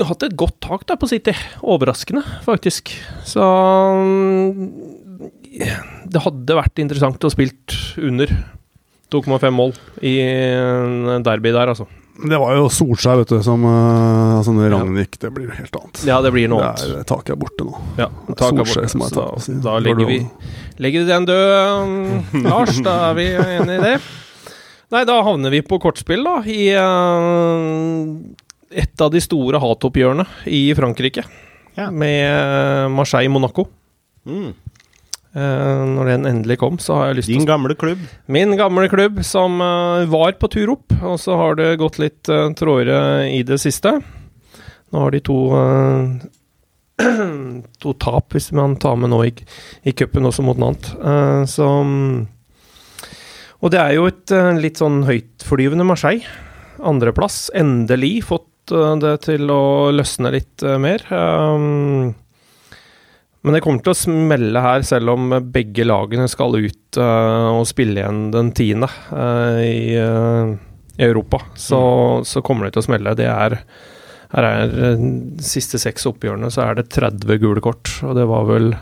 [0.00, 1.34] hatt et godt tak da på City.
[1.64, 2.94] Overraskende, faktisk.
[3.28, 4.56] Så mm,
[6.12, 8.32] det hadde vært interessant å spilt under
[9.12, 11.88] 2,5 mål i en derby der, altså.
[12.16, 15.76] Det var jo Solskjær, vet du, som uh, altså når Ragnhild Det blir jo helt
[15.76, 16.02] annet.
[16.08, 17.00] Ja, det blir noe Det annet.
[17.02, 17.74] er, taket er borte nå.
[18.00, 18.86] Ja, taket er borte.
[18.92, 20.18] som er Så da legger vi,
[20.80, 21.52] legger vi den død,
[21.84, 22.80] um, Lars.
[22.86, 23.94] Da er vi enige i det.
[24.94, 26.38] Nei, da havner vi på kortspill, da.
[26.46, 28.14] I uh,
[28.70, 31.26] et av de store hatoppgjørene i Frankrike.
[31.76, 31.90] Ja.
[31.92, 33.66] Med Marseille-Monaco.
[34.26, 34.54] Mm.
[35.36, 38.00] Uh, når den endelig kom, så har jeg lyst til Din gamle klubb.
[38.32, 42.30] Min gamle klubb som uh, var på tur opp, og så har det gått litt
[42.32, 43.98] uh, trådere i det siste.
[44.94, 45.36] Nå har de to
[47.82, 49.32] To tap, hvis man tar med nå i,
[49.84, 50.88] i cupen også mot Nant.
[50.96, 51.68] Uh, så
[53.60, 56.24] Og det er jo et uh, litt sånn høytflyvende Marseille.
[56.84, 57.50] Andreplass.
[57.56, 61.04] Endelig fått uh, det til å løsne litt eh, mer.
[61.10, 62.14] Um,
[63.44, 67.66] men det kommer til å smelle her, selv om begge lagene skal ut uh, og
[67.68, 70.50] spille igjen den tiende uh, i, uh,
[70.96, 71.42] i, Europa.
[71.54, 71.78] Så,
[72.26, 73.14] så, kommer det til å smelle.
[73.18, 73.60] Det er
[74.32, 77.92] Her er de siste seks oppgjørene, så er det 30 gule kort.
[78.02, 78.72] Og det var vel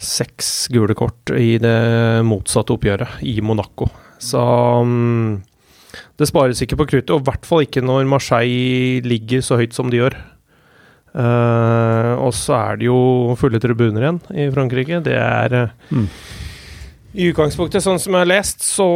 [0.00, 3.90] seks gule kort i det motsatte oppgjøret, i Monaco.
[4.22, 4.40] Så
[4.84, 5.40] um,
[6.20, 9.74] det spares ikke på kruttet, og i hvert fall ikke når Marseille ligger så høyt
[9.76, 10.16] som de gjør.
[11.10, 13.00] Uh, og så er det jo
[13.38, 15.00] fulle tribuner igjen i Frankrike.
[15.02, 16.06] Det er uh, mm.
[17.18, 18.86] I utgangspunktet, sånn som jeg har lest, så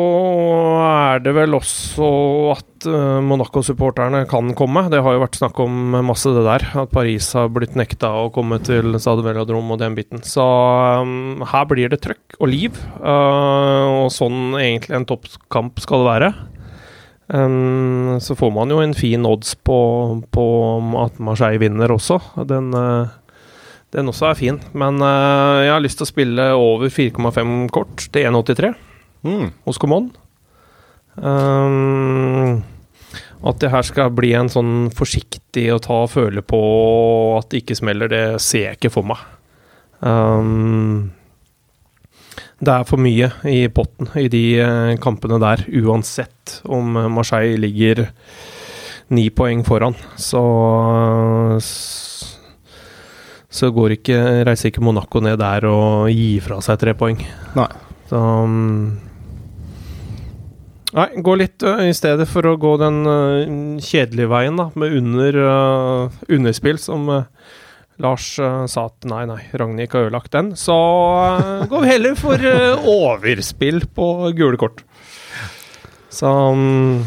[0.85, 2.11] er det vel også
[2.53, 4.85] at uh, Monaco-supporterne kan komme.
[4.93, 6.69] Det har jo vært snakk om masse det der.
[6.85, 10.23] At Paris har blitt nekta å komme til Stade Velodrom og den biten.
[10.23, 10.47] Så
[11.03, 12.79] um, her blir det trøkk og liv.
[13.03, 16.35] og sånn egentlig en toppkamp skal det være.
[17.27, 19.79] Um, så får man jo en fin odds på,
[20.35, 20.47] på
[21.05, 22.19] at Marseille vinner også.
[22.49, 23.09] Den, uh,
[23.97, 24.61] den også er fin.
[24.77, 28.75] Men uh, jeg har lyst til å spille over 4,5 kort til 1,83
[29.25, 29.49] mm.
[29.65, 30.13] hos Common.
[31.15, 32.63] Um,
[33.45, 36.61] at det her skal bli en sånn forsiktig å ta og føle på
[37.39, 39.21] at det ikke smeller, det ser jeg ikke for meg.
[40.05, 41.13] Um,
[42.63, 48.07] det er for mye i potten i de eh, kampene der, uansett om Marseille ligger
[49.15, 49.97] ni poeng foran.
[50.17, 50.43] Så
[53.55, 57.21] så går ikke, reiser ikke Monaco ned der og gir fra seg tre poeng.
[57.59, 57.71] Nei.
[58.11, 58.23] Så
[60.95, 63.01] Nei, gå litt uh, i stedet for å gå den
[63.83, 65.39] kjedelige veien, da, med under,
[66.31, 67.11] underspill, som
[68.03, 70.53] Lars uh, sa at nei, nei, Ragnhild ikke har ødelagt den.
[70.59, 74.83] Så uh, går vi heller for uh, overspill på gule kort.
[76.15, 77.05] Så um,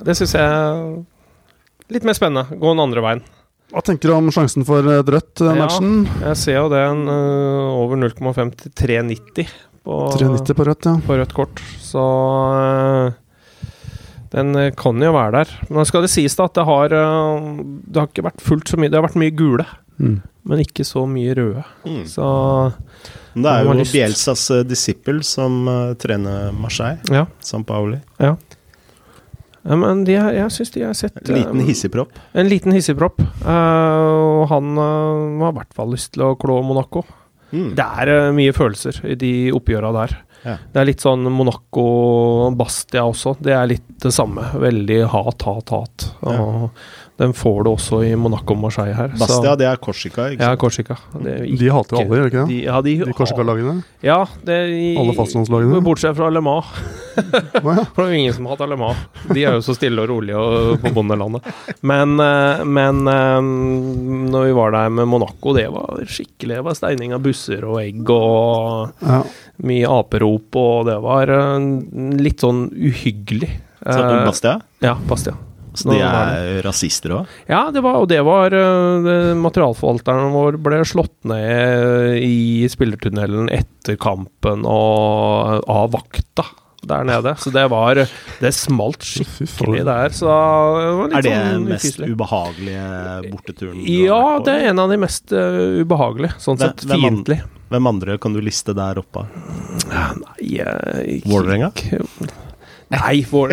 [0.00, 2.60] det syns jeg er litt mer spennende.
[2.60, 3.24] Gå den andre veien.
[3.70, 5.90] Hva tenker du om sjansen for et rødt matchen?
[6.18, 9.52] Ja, jeg ser jo det en, over 0,5 til 3,90
[9.86, 10.94] på, 390 på rødt, ja.
[11.06, 11.62] på rødt kort.
[11.78, 12.02] Så
[14.30, 15.54] den kan jo være der.
[15.68, 18.90] Men skal det sies da at det har, det har ikke vært fullt så mye
[18.92, 19.66] Det har vært mye gule.
[20.00, 20.20] Mm.
[20.48, 21.64] Men ikke så mye røde.
[21.84, 22.04] Mm.
[22.08, 22.26] Så
[23.34, 27.02] Det er jo Bielsas uh, disippel som uh, trener Marseille.
[27.12, 27.26] Ja.
[27.44, 28.00] San Pauli.
[28.18, 28.34] Ja.
[29.68, 32.16] ja men de, jeg syns de har sett En liten hissigpropp?
[32.16, 33.20] Uh, en liten hissigpropp.
[33.20, 37.04] og han har i hvert fall lyst til å klå Monaco.
[37.50, 37.74] Mm.
[37.76, 40.16] Det er mye følelser i de oppgjøra der.
[40.42, 40.56] Ja.
[40.72, 43.34] Det er litt sånn Monaco-Bastia også.
[43.44, 44.46] Det er litt det samme.
[44.60, 46.06] Veldig hat, hat, hat.
[46.24, 46.46] Ja.
[47.20, 49.10] Den får du også i Monaco og Marseille her.
[49.20, 50.54] Bastia, det er Korsika, ikke sant?
[50.54, 50.96] Ja, Korsika.
[51.20, 52.46] de hater jo alle, gjør de ikke det?
[52.48, 53.74] De, ja, de, de Korsika-lagene?
[54.06, 54.16] Ja,
[54.48, 55.82] det, i, alle fastlandslagene?
[55.84, 56.70] Bortsett fra Le Mans.
[57.20, 59.02] For det er jo ingen som har Le Mans.
[59.28, 61.50] De er jo så stille og rolige og på bondelandet.
[61.92, 63.52] Men, eh, men eh,
[64.32, 67.82] når vi var der med Monaco, det var skikkelig Det var steining av busser og
[67.82, 69.20] egg og ja.
[69.68, 71.68] mye aperop, og det var eh,
[72.24, 73.52] litt sånn uhyggelig.
[73.84, 74.56] Så Bastia?
[74.84, 75.36] Ja, Bastia.
[75.74, 77.34] Så de er rasister òg?
[77.50, 83.98] Ja, det var, og det var uh, Materialforvalteren vår ble slått ned i spillertunnelen etter
[84.00, 86.46] kampen og av vakta
[86.82, 87.34] der nede.
[87.36, 87.98] Så det var
[88.40, 90.14] Det smalt skikkelig der.
[90.16, 90.26] Så
[91.12, 92.10] det er det den sånn mest ufyselig.
[92.14, 92.84] ubehagelige
[93.30, 93.80] borteturen?
[93.84, 96.38] Ja, det er en av de mest uh, ubehagelige.
[96.40, 97.40] Sånn hvem, sett fiendtlig.
[97.44, 99.26] Hvem, hvem andre kan du liste der oppe?
[99.90, 101.72] Nei Vålerenga?
[102.90, 103.52] Nei, for,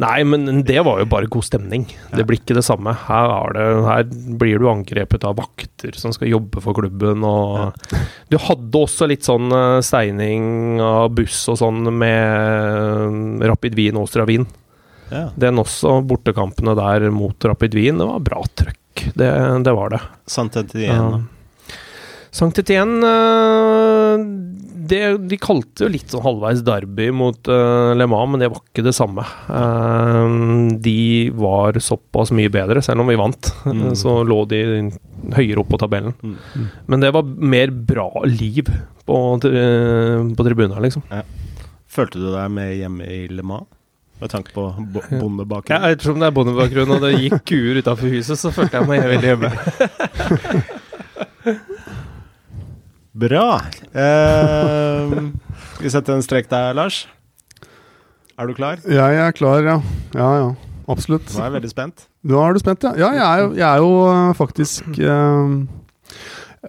[0.00, 1.84] nei, men det var jo bare god stemning.
[2.08, 2.94] Det blir ikke det samme.
[3.04, 4.06] Her, det, her,
[4.40, 7.76] blir du angrepet av vakter som skal jobbe for klubben, og
[8.32, 14.08] Du hadde også litt sånn eh, steining av buss og sånn med Rapid Wien og
[14.28, 14.48] Wien.
[15.12, 15.26] Ja.
[15.36, 19.06] Den også, bortekampene der mot Rapid Wien, det var bra trøkk.
[19.12, 19.30] Det,
[19.68, 20.00] det var det.
[20.30, 21.22] Sant igjen, da.
[22.32, 23.08] Sankt Etienne
[24.90, 28.62] uh, De kalte jo litt sånn halvveis derby mot uh, Le Mans, men det var
[28.62, 29.24] ikke det samme.
[29.48, 33.52] Uh, de var såpass mye bedre, selv om vi vant.
[33.66, 33.92] Mm.
[33.98, 34.62] Så lå de
[35.36, 36.16] høyere opp på tabellen.
[36.22, 36.66] Mm.
[36.90, 38.66] Men det var mer bra liv
[39.06, 41.06] på, på tribunen, liksom.
[41.12, 41.22] Ja.
[41.92, 43.68] Følte du deg med hjemme i Le Mans?
[44.22, 44.68] Med tanke på
[45.10, 45.82] bondebakgrunn?
[45.82, 49.02] Ja, ettersom det er bondebakgrunn og det gikk kuer utafor huset, så følte jeg meg
[49.10, 49.50] veldig hjemme.
[53.12, 53.60] Bra.
[53.92, 55.16] Eh,
[55.82, 57.04] vi setter en strek der, Lars.
[58.40, 58.80] Er du klar?
[58.88, 59.76] Jeg er klar, ja.
[60.16, 60.48] Ja, ja.
[60.88, 61.28] Absolutt.
[61.28, 62.06] Nå er jeg veldig spent.
[62.24, 62.94] Nå er du spent, ja.
[62.96, 65.54] Ja, jeg er jo, jeg er jo uh, faktisk eh,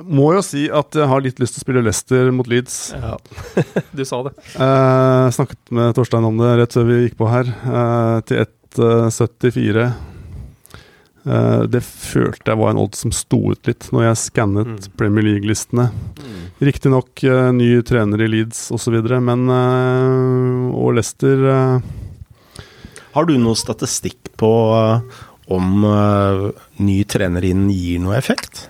[0.01, 2.77] må jo si at jeg har litt lyst til å spille Leicester mot Leeds.
[2.97, 3.17] Ja.
[3.97, 4.33] du sa det.
[4.53, 7.53] Eh, snakket med Torstein om det rett før vi gikk på her.
[7.53, 9.91] Eh, til 1,74.
[11.23, 14.95] Eh, det følte jeg var en odd som sto ut litt når jeg skannet Mm.
[14.99, 15.89] Premier League-listene.
[16.63, 21.81] Riktignok uh, ny trener i Leeds osv., men uh, Og Leicester uh,
[23.15, 24.51] Har du noe statistikk på
[25.51, 25.83] om
[26.79, 28.69] ny trener inn gir noe effekt?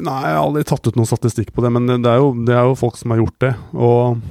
[0.00, 2.56] Nei, jeg har aldri tatt ut noen statistikk på det, men det er jo, det
[2.56, 3.52] er jo folk som har gjort det.
[3.76, 4.22] Og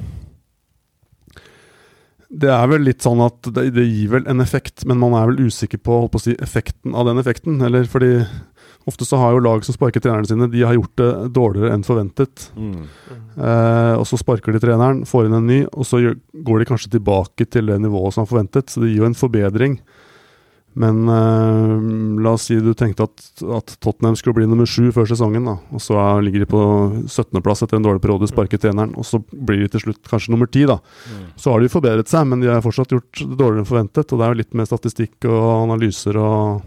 [2.31, 5.27] det er vel litt sånn at det, det gir vel en effekt, men man er
[5.27, 7.59] vel usikker på, på å si, effekten av den effekten.
[7.65, 8.13] Eller fordi
[8.87, 11.83] ofte så har jo lag som sparker trenerne sine, de har gjort det dårligere enn
[11.85, 12.47] forventet.
[12.55, 16.15] Eh, og så sparker de treneren, får inn en ny, og så gjør,
[16.47, 18.71] går de kanskje tilbake til det nivået som er forventet.
[18.71, 19.77] Så det gir jo en forbedring.
[20.79, 23.23] Men eh, la oss si du tenkte at,
[23.57, 25.57] at Tottenham skulle bli nummer sju før sesongen, da.
[25.75, 26.61] Og så er- ligger de på
[27.11, 30.47] 17.-plass etter en dårlig periode, sparker treneren, og så blir de til slutt kanskje nummer
[30.47, 30.79] ti, da.
[31.35, 34.07] Så har de forbedret seg, men de har fortsatt gjort det dårligere enn forventet.
[34.13, 36.61] Og det er jo litt med statistikk og analyser og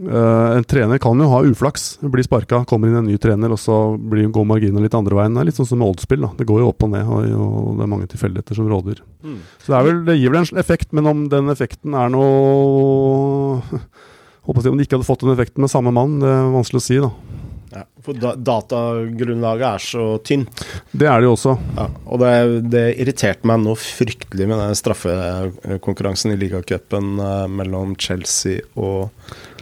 [0.00, 1.98] Eh, En trener kan jo ha uflaks.
[2.00, 5.34] Blir sparka, kommer inn en ny trener, og så blir, går marginene litt andre veien.
[5.36, 6.24] Det er litt sånn som med oddspill.
[6.38, 9.02] Det går jo opp og ned, og, og det er mange tilfeldigheter som råder.
[9.60, 13.60] Så det, er vel, det gir vel en effekt, men om den effekten er noe
[14.48, 16.48] Håper å si Om de ikke hadde fått den effekten med samme mann, det er
[16.54, 17.10] vanskelig å si, da.
[17.70, 20.62] Ja, for da, datagrunnlaget er så tynt.
[20.90, 21.54] Det er det jo også.
[21.76, 22.32] Ja, og det,
[22.72, 29.10] det irriterte meg noe fryktelig med den straffekonkurransen i ligacupen eh, mellom Chelsea og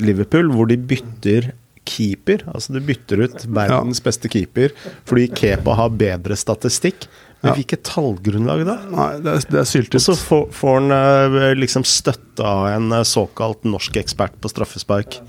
[0.01, 1.51] Liverpool, hvor de bytter
[1.89, 2.45] keeper.
[2.53, 4.75] Altså du bytter ut verdens beste keeper
[5.09, 7.09] fordi Kepa har bedre statistikk.
[7.39, 7.55] Men Ja.
[7.55, 8.75] hvilket tallgrunnlag da?
[8.91, 12.91] Nei, det er, det er Og så får, får han eh, liksom støtte av en
[12.97, 15.21] eh, såkalt norsk ekspert på straffespark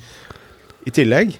[0.89, 1.35] i tillegg.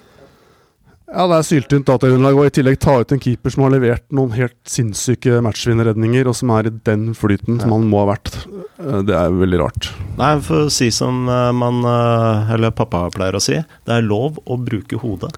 [1.10, 4.04] Ja, det er syltynt datagrunnlag, og i tillegg ta ut en keeper som har levert
[4.14, 8.30] noen helt sinnssyke matchvinnerredninger, og som er i den flyten som han må ha vært.
[8.78, 9.90] Eh, Det er veldig rart.
[10.20, 14.06] Nei, for å si som eh, man, eh, eller pappa pleier å si, det er
[14.06, 15.34] lov å bruke hodet.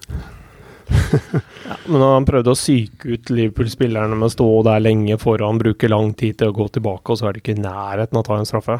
[1.89, 5.89] Men når han prøvde å psyke ut Liverpool-spillerne med å stå der lenge foran, bruke
[5.89, 8.29] lang tid til å gå tilbake, og så er det ikke i nærheten av å
[8.29, 8.77] ta en straffe.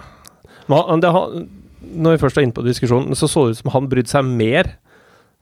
[0.70, 3.90] Men det, når vi først er inne på diskusjonen, så så det ut som han
[3.90, 4.76] brydde seg mer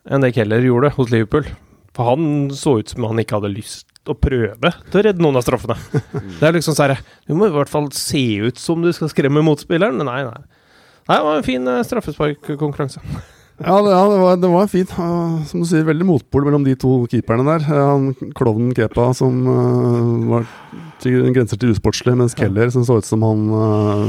[0.09, 1.47] enn det Keller gjorde hos Liverpool.
[1.95, 5.37] For han så ut som han ikke hadde lyst å prøve til å redde noen
[5.37, 5.75] av straffene.
[6.39, 6.95] Det er liksom sånn
[7.27, 9.99] Du må i hvert fall se ut som du skal skremme motspilleren.
[9.99, 10.41] Men nei, nei.
[11.09, 13.01] Nei, det var en fin eh, straffesparkkonkurranse.
[13.61, 14.93] Ja, det, ja, det, var, det var fint.
[14.97, 17.65] Uh, som du sier, veldig motpol mellom de to keeperne der.
[17.69, 20.47] Uh, han klovnen Kepa som uh, var
[21.01, 24.03] til grenser til usportslig, mens Keller som så ut som han uh,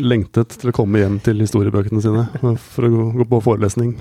[0.00, 2.24] lengtet til å komme hjem til historiebøkene sine
[2.74, 3.94] for å gå, gå på forelesning.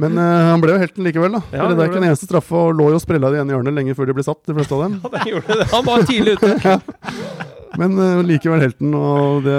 [0.00, 1.44] Men uh, han ble jo helten likevel, da.
[1.54, 3.56] Ja, det er ikke en eneste straffe, og lå jo og sprella i det ene
[3.56, 4.98] hjørnet lenge før de ble satt, de fleste av dem.
[5.10, 5.70] Ja, det gjorde det.
[5.72, 7.48] Han var tidlig ute.
[7.78, 9.58] Men uh, likevel helten, og det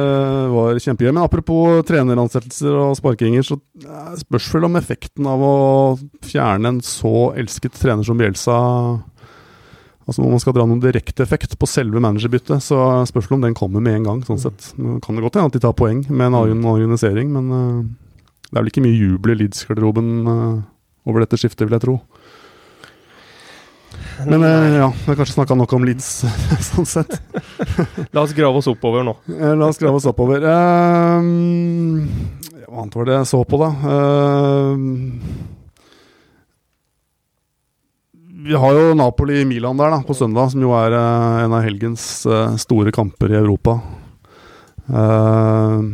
[0.51, 1.11] var kjempegøy.
[1.13, 5.55] Men apropos treneransettelser og sparkinger, så uh, spørs vel om effekten av å
[6.25, 8.57] fjerne en så elsket trener som Bjelsa
[10.01, 12.75] Altså Når man skal dra noen direkte effekt på selve managerbyttet, så
[13.07, 14.23] spørs det om den kommer med en gang.
[14.25, 14.71] sånn sett.
[14.75, 18.17] Kan det godt hende at de tar poeng med en organisering, men uh,
[18.49, 20.09] det er vel ikke mye jubel i Leeds-garderoben
[21.07, 21.95] over dette skiftet, vil jeg tro.
[24.27, 26.09] Men uh, ja, vi har kanskje snakka nok om Leeds,
[26.71, 27.15] sånn sett.
[28.13, 29.15] La oss grave oss oppover nå.
[29.31, 30.43] Eh, La oss grave oss oppover.
[30.45, 32.05] Ehm,
[32.67, 33.71] hva annet var det jeg så på, da?
[33.95, 34.85] Ehm,
[38.41, 42.05] vi har jo Napoli-Milan der da, på søndag, som jo er uh, en av helgens
[42.29, 43.77] uh, store kamper i Europa.
[44.91, 45.93] Ehm,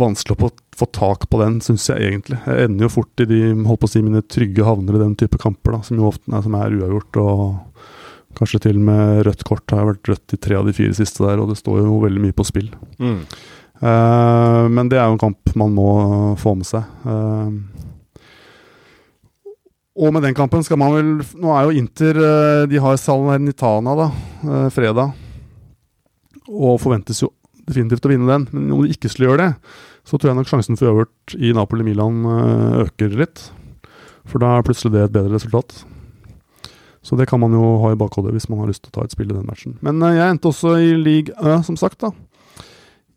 [0.00, 2.40] vanskelig å få, få tak på den, syns jeg egentlig.
[2.46, 5.16] Jeg ender jo fort i de holdt på å si, mine trygge havner i den
[5.20, 7.20] type kamper, da, som jo ofte er, som er uavgjort.
[7.22, 9.64] og Kanskje til og med rødt kort.
[9.66, 11.98] Det har vært rødt i tre av de fire siste der, og det står jo
[12.04, 12.70] veldig mye på spill.
[13.02, 13.24] Mm.
[13.80, 15.90] Uh, men det er jo en kamp man må
[16.40, 16.84] få med seg.
[17.04, 17.50] Uh,
[20.00, 21.08] og med den kampen skal man vel
[21.42, 24.06] Nå er jo Inter eh, De har Salernitana da,
[24.72, 25.10] fredag.
[26.46, 27.32] Og forventes jo
[27.66, 28.46] definitivt å vinne den.
[28.54, 31.52] Men om de ikke skulle gjøre det, så tror jeg nok sjansen for øvert i
[31.56, 33.46] Napoli-Milan eh, øker litt.
[34.28, 35.82] For da er plutselig det et bedre resultat.
[37.02, 39.06] Så det kan man jo ha i bakhodet hvis man har lyst til å ta
[39.06, 39.78] et spill i den matchen.
[39.84, 42.12] Men eh, jeg endte også i league Ø, som sagt, da.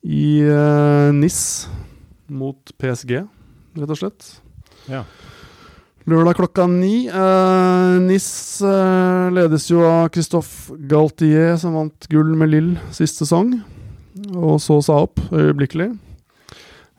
[0.03, 1.69] I uh, NIS
[2.27, 3.21] mot PSG,
[3.79, 4.25] rett og slett.
[4.91, 5.05] Ja.
[6.11, 7.05] Lørdag klokka ni.
[7.07, 8.27] Uh, NIS
[8.67, 13.53] eh, ledes jo av Christophe Galtier, som vant gull med Lill sist sesong.
[14.35, 15.93] Og så sa opp øyeblikkelig.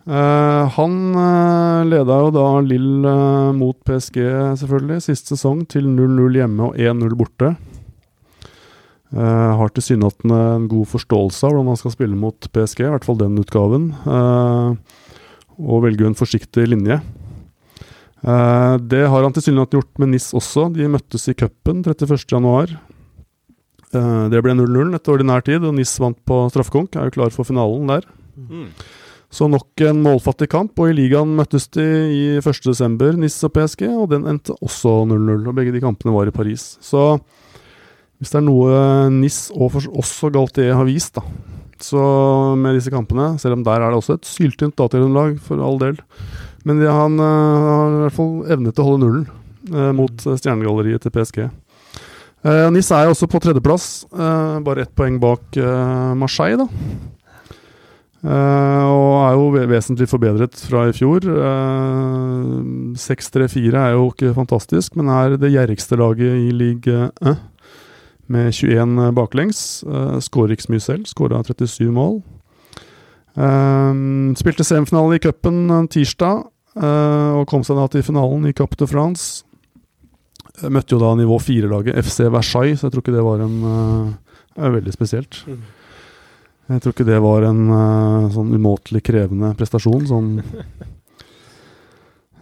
[0.05, 4.19] Eh, han uh, leda jo da Lill uh, mot PSG,
[4.61, 7.55] selvfølgelig, sist sesong, til 0-0 hjemme og 1-0 borte.
[9.15, 13.07] Uh, har tilsynelatende en god forståelse av hvordan han skal spille mot PSG, i hvert
[13.07, 13.93] fall den utgaven.
[14.05, 15.03] eh,
[15.55, 16.97] og velger en forsiktig linje.
[18.25, 20.67] Eh, det har han tilsynelatende gjort med NIS også.
[20.75, 22.75] De møttes i cupen 31.1.
[23.95, 26.97] Uh, det ble 0-0 etter ordinær tid, og NIS vant på straffekonk.
[26.99, 28.09] Er jo klar for finalen der.
[28.35, 28.73] Mm.
[29.35, 31.83] Så nok en målfattig kamp, og i ligaen møttes de
[32.15, 35.49] i 1.12., NIS og PSG, og den endte også 0-0.
[35.51, 36.77] Og begge de kampene var i Paris.
[36.85, 37.17] Så
[38.21, 38.77] hvis det er noe
[39.11, 41.25] NIS og også Galtier har vist, da,
[41.83, 42.03] så
[42.57, 45.99] med disse kampene, selv om der er det også et syltynt datagrunnlag, for all del,
[46.65, 49.27] men det, han uh, har i hvert fall evnet å holde nullen
[49.75, 51.43] uh, mot stjernegalleriet til PSG.
[52.45, 55.59] Uh, NIS er jo også på tredjeplass, bare ett poeng bak
[56.23, 57.14] Marseille, da.
[58.25, 61.27] Og er jo vesentlig forbedret fra i fjor.
[62.97, 67.43] 6-3-4 er jo ikke fantastisk, men er det gjerrigste laget i league 1.
[68.33, 69.85] Med 21 baklengs.
[69.85, 72.23] Uh, Skårer ikke så mye selv, skåra 37 mål.
[74.41, 76.47] spilte semifinale i cupen tirsdag,
[76.79, 79.45] og kom seg da til finalen i Cap de France.
[80.63, 84.69] Møtte jo da nivå 4-laget FC Versailles, så jeg tror ikke det var en uh,
[84.79, 85.43] veldig spesielt.
[86.65, 90.31] Jeg tror ikke det var en uh, sånn umåtelig krevende prestasjon, sånn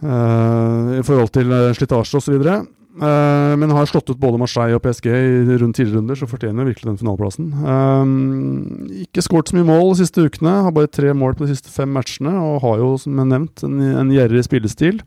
[0.02, 2.46] uh, I forhold til uh, slitasje osv.
[2.92, 6.68] Uh, men har slått ut både Marseille og PSG i rundt tidligere runder, så fortjener
[6.68, 7.50] virkelig den finaleplassen.
[7.64, 11.56] Uh, ikke skåret så mye mål de siste ukene, har bare tre mål på de
[11.56, 15.00] siste fem matchene, og har jo, som jeg nevnt, en, en gjerrig spillestil.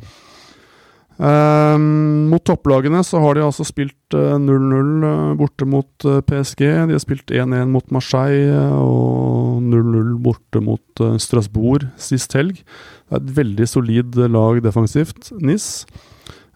[1.16, 6.66] Um, mot topplagene så har de altså spilt 0-0 uh, borte mot uh, PSG.
[6.89, 12.59] De har spilt 1-1 mot Marseille og 0-0 borte mot uh, Strasbourg sist helg.
[12.59, 15.86] Det er et veldig solid lag defensivt, NIS.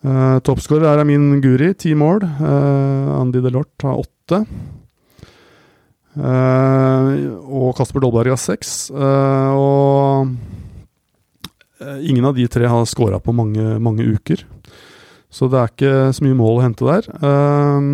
[0.04, 2.26] Uh, Toppskårer er Amin Guri, ti mål.
[3.20, 4.44] Andy Delort har åtte.
[6.20, 8.90] og Kasper Dolberg har seks.
[8.92, 10.59] og Eh,
[11.80, 14.44] ingen av de tre har scora på mange, mange, uker.
[15.30, 17.10] Så det er ikke så mye mål å hente der.
[17.22, 17.90] Um,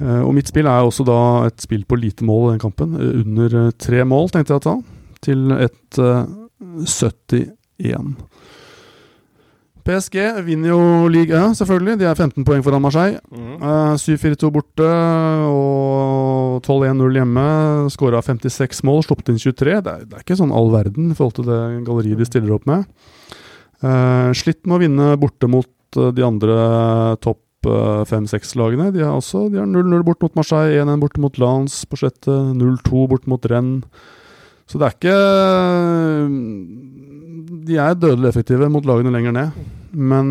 [0.00, 2.96] og mitt spill er også da et spill på lite mål i den kampen.
[2.96, 4.76] Under tre mål, tenkte jeg å ta.
[5.20, 6.24] Til et uh,
[6.88, 8.14] 71.
[9.84, 11.98] PSG vinner jo ligaen, selvfølgelig.
[12.00, 13.20] De er 15 poeng foran Marseille.
[13.32, 13.56] Mm.
[13.62, 14.88] Uh, 7-4-2 borte
[15.48, 16.29] og
[16.60, 17.44] 12-1-0 hjemme.
[17.92, 19.76] Skåra 56 mål, sluppet inn 23.
[19.84, 22.56] Det er, det er, ikke sånn all verden i forhold til det galleriet de stiller
[22.56, 22.88] opp med.
[23.80, 26.56] Uh, slitt med å vinne borte mot uh, de andre
[27.24, 28.86] topp fem-seks-lagene.
[28.94, 33.26] De har også 0-0 bort mot Marseille, 1-1 borte mot Lance på sjette, 0-2 bort
[33.28, 33.84] mot Rennes.
[34.70, 35.18] Så det er ikke
[37.66, 39.62] De er dødelig effektive mot lagene lenger ned.
[39.90, 40.26] Men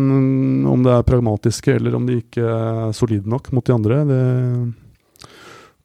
[0.68, 4.20] om det er pragmatiske eller om de ikke er solide nok mot de andre, det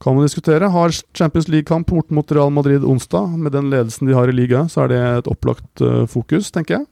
[0.06, 0.70] kan man diskutere.
[0.70, 3.32] Har Champions League-kamp bort mot Real Madrid onsdag.
[3.42, 6.78] Med den ledelsen de har i ligaen, så er det et opplagt uh, fokus, tenker
[6.78, 6.86] jeg.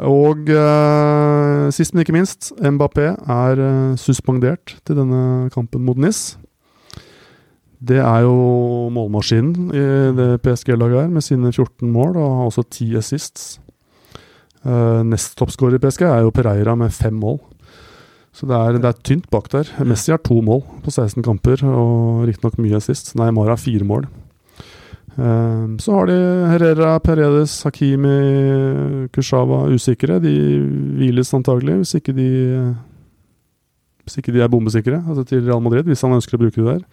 [0.00, 6.34] Og uh, sist, men ikke minst, Mbappé er uh, suspendert til denne kampen mot NIS.
[7.80, 8.34] Det er jo
[8.92, 9.84] målmaskinen i
[10.16, 13.46] det PSG-laget her, med sine 14 mål og også 10 assists.
[14.66, 17.38] Uh, nest toppskårer i PSG er jo Pereira med fem mål.
[18.36, 19.68] Så det er, det er, tynt bak der.
[19.86, 23.12] Messi har to mål på 16 kamper, og riktignok mye assist.
[23.18, 24.06] Neymar har fire mål.
[25.16, 26.18] Um, så har de
[26.52, 30.20] Herrera, Peredes, Hakimi, Kushava usikre.
[30.22, 30.34] De
[31.00, 32.30] hviles antagelig, hvis ikke de
[34.04, 36.66] Hvis ikke de er bombesikre altså til Real Madrid, hvis han ønsker å bruke det
[36.66, 36.86] der.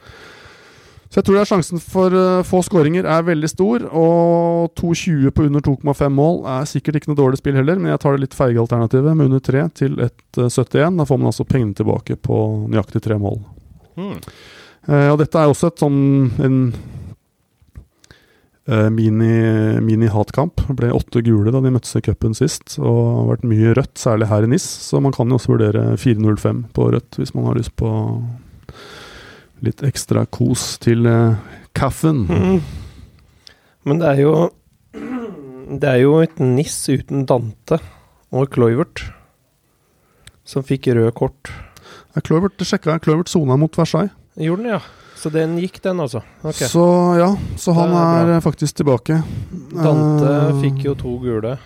[1.18, 3.88] Så jeg tror er sjansen for uh, få skåringer er veldig stor.
[3.90, 8.04] Og 2,20 på under 2,5 mål er sikkert ikke noe dårlig spill heller, men jeg
[8.04, 10.14] tar det litt feige alternativet med under 3 til 1,71.
[10.38, 11.02] uh, 71.
[11.02, 12.38] Da får man altså pengene tilbake på
[12.70, 13.42] nøyaktig tre mål.
[13.98, 14.22] Hmm.
[14.86, 16.00] Uh, og dette er også et sånn
[16.38, 16.62] en
[18.68, 20.68] mini-hatkamp.
[20.68, 23.98] Mini ble åtte gule da de møttes i cupen sist, og har vært mye rødt,
[23.98, 24.70] særlig her i NIS.
[24.92, 27.90] Så man kan jo også vurdere 4-0-5 på rødt hvis man har lyst på
[29.66, 31.38] litt ekstra kos til uh,
[31.78, 32.26] kaffen.
[32.30, 32.62] Mm.
[33.88, 34.34] Men det er jo
[35.68, 37.80] Det er jo et NIS uten Dante
[38.32, 39.04] og Cloivert
[40.48, 41.52] som fikk rød kort.
[42.16, 44.14] Ja, Cloivert sjekka Cloivert sona mot Versailles.
[44.40, 44.80] Gjorde den, ja.
[45.18, 46.22] Så den gikk, den, altså?
[46.46, 46.70] Okay.
[46.70, 46.86] Så
[47.18, 49.18] ja, så han er, er, faktisk tilbake.
[49.74, 51.58] Dante uh, fikk jo to gule.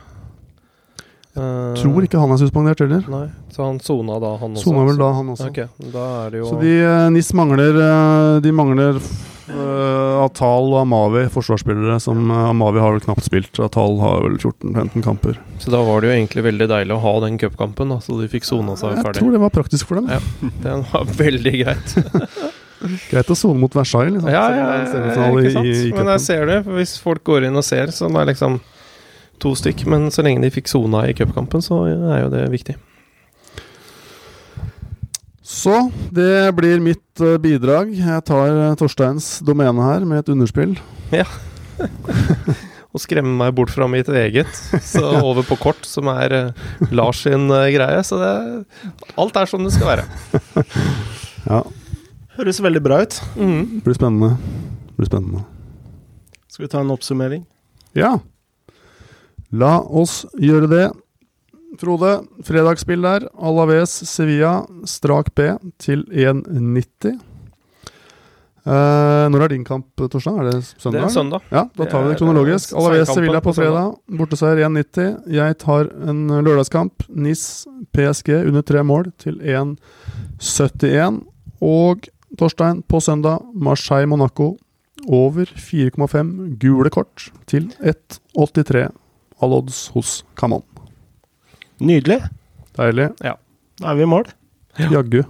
[1.32, 3.04] Uh, tror ikke han er suspendert heller.
[3.08, 3.26] Nei,
[3.56, 4.68] Så han sona da, han også?
[4.68, 5.52] Sona vel da, han også.
[5.52, 9.00] Okay, da er det jo så de uh, NIS mangler uh, De mangler
[9.52, 13.60] Uh, Atal og Amavi, forsvarsspillere som uh, Amavi har vel knapt spilt.
[13.60, 15.40] Atal har vel 14-15 kamper.
[15.60, 18.48] Så da var det jo egentlig veldig deilig å ha den cupkampen, så de fikk
[18.48, 20.08] sona seg Jeg tror det var praktisk for dem.
[20.14, 20.22] Ja.
[20.64, 21.96] Den var veldig greit.
[23.12, 24.32] Greit å sone mot Versailles, liksom.
[24.34, 25.68] Ja, ja, ja, ja, det ja, ikke sant.
[25.68, 28.32] i, i Men jeg ser ser for hvis folk går inn og ser, så er
[28.32, 28.58] liksom
[29.42, 29.86] to stykk.
[29.90, 32.78] Men så lenge de fikk sona i cupkampen, så er jo det viktig.
[35.52, 35.76] Så
[36.16, 37.92] det blir mitt eh, bidrag.
[37.98, 40.78] Jeg tar eh, Torsteins domene her med et underspill.
[41.12, 41.26] Ja.
[42.92, 44.52] Og skremme meg bort fra mitt eget,
[44.84, 46.64] så over på kort, som er eh,
[46.96, 48.00] Lars sin greie.
[48.08, 48.32] Så det,
[49.20, 50.08] alt er som det skal være.
[51.42, 51.64] Ja,
[52.38, 53.16] Høres veldig bra ut.
[53.34, 53.82] Mm.
[53.82, 54.36] blir spennende.
[54.94, 55.42] Blir spennende.
[56.54, 57.42] Skal vi ta en oppsummering?
[57.98, 58.12] Ja.
[59.52, 60.86] La oss gjøre det.
[61.80, 63.26] Frode, fredagsspill der.
[63.40, 65.50] Alaves Sevilla, strak B
[65.82, 67.20] til 1,90.
[68.62, 70.38] Eh, når er din kamp, Torstein?
[70.38, 71.00] Er det søndag?
[71.00, 71.42] Det er søndag.
[71.50, 72.74] Ja, da tar vi det kronologisk.
[72.74, 73.96] eh, Alaves Sevilla på fredag.
[74.20, 75.32] Borteseier 1,90.
[75.34, 77.08] Jeg tar en lørdagskamp.
[77.10, 81.24] NIS PSG under tre mål til 1,71.
[81.62, 83.42] Og Torstein på søndag.
[83.56, 84.58] Marseille Monaco
[85.10, 88.92] over 4,5 gule kort til 1,83.
[89.42, 90.64] All odds hos Kamon.
[91.82, 92.22] Nydelig.
[92.78, 93.10] Deilig.
[93.22, 93.36] Da
[93.90, 94.28] er vi i mål.
[94.78, 95.24] Jaggu.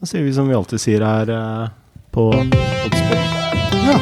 [0.00, 1.72] Da sier vi som vi alltid sier her eh,
[2.14, 3.74] på Oddspot.
[3.84, 3.98] Ja.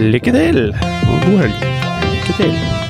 [0.00, 0.64] Lykke til!
[0.74, 1.68] og God helg.
[2.14, 2.83] Lykke til.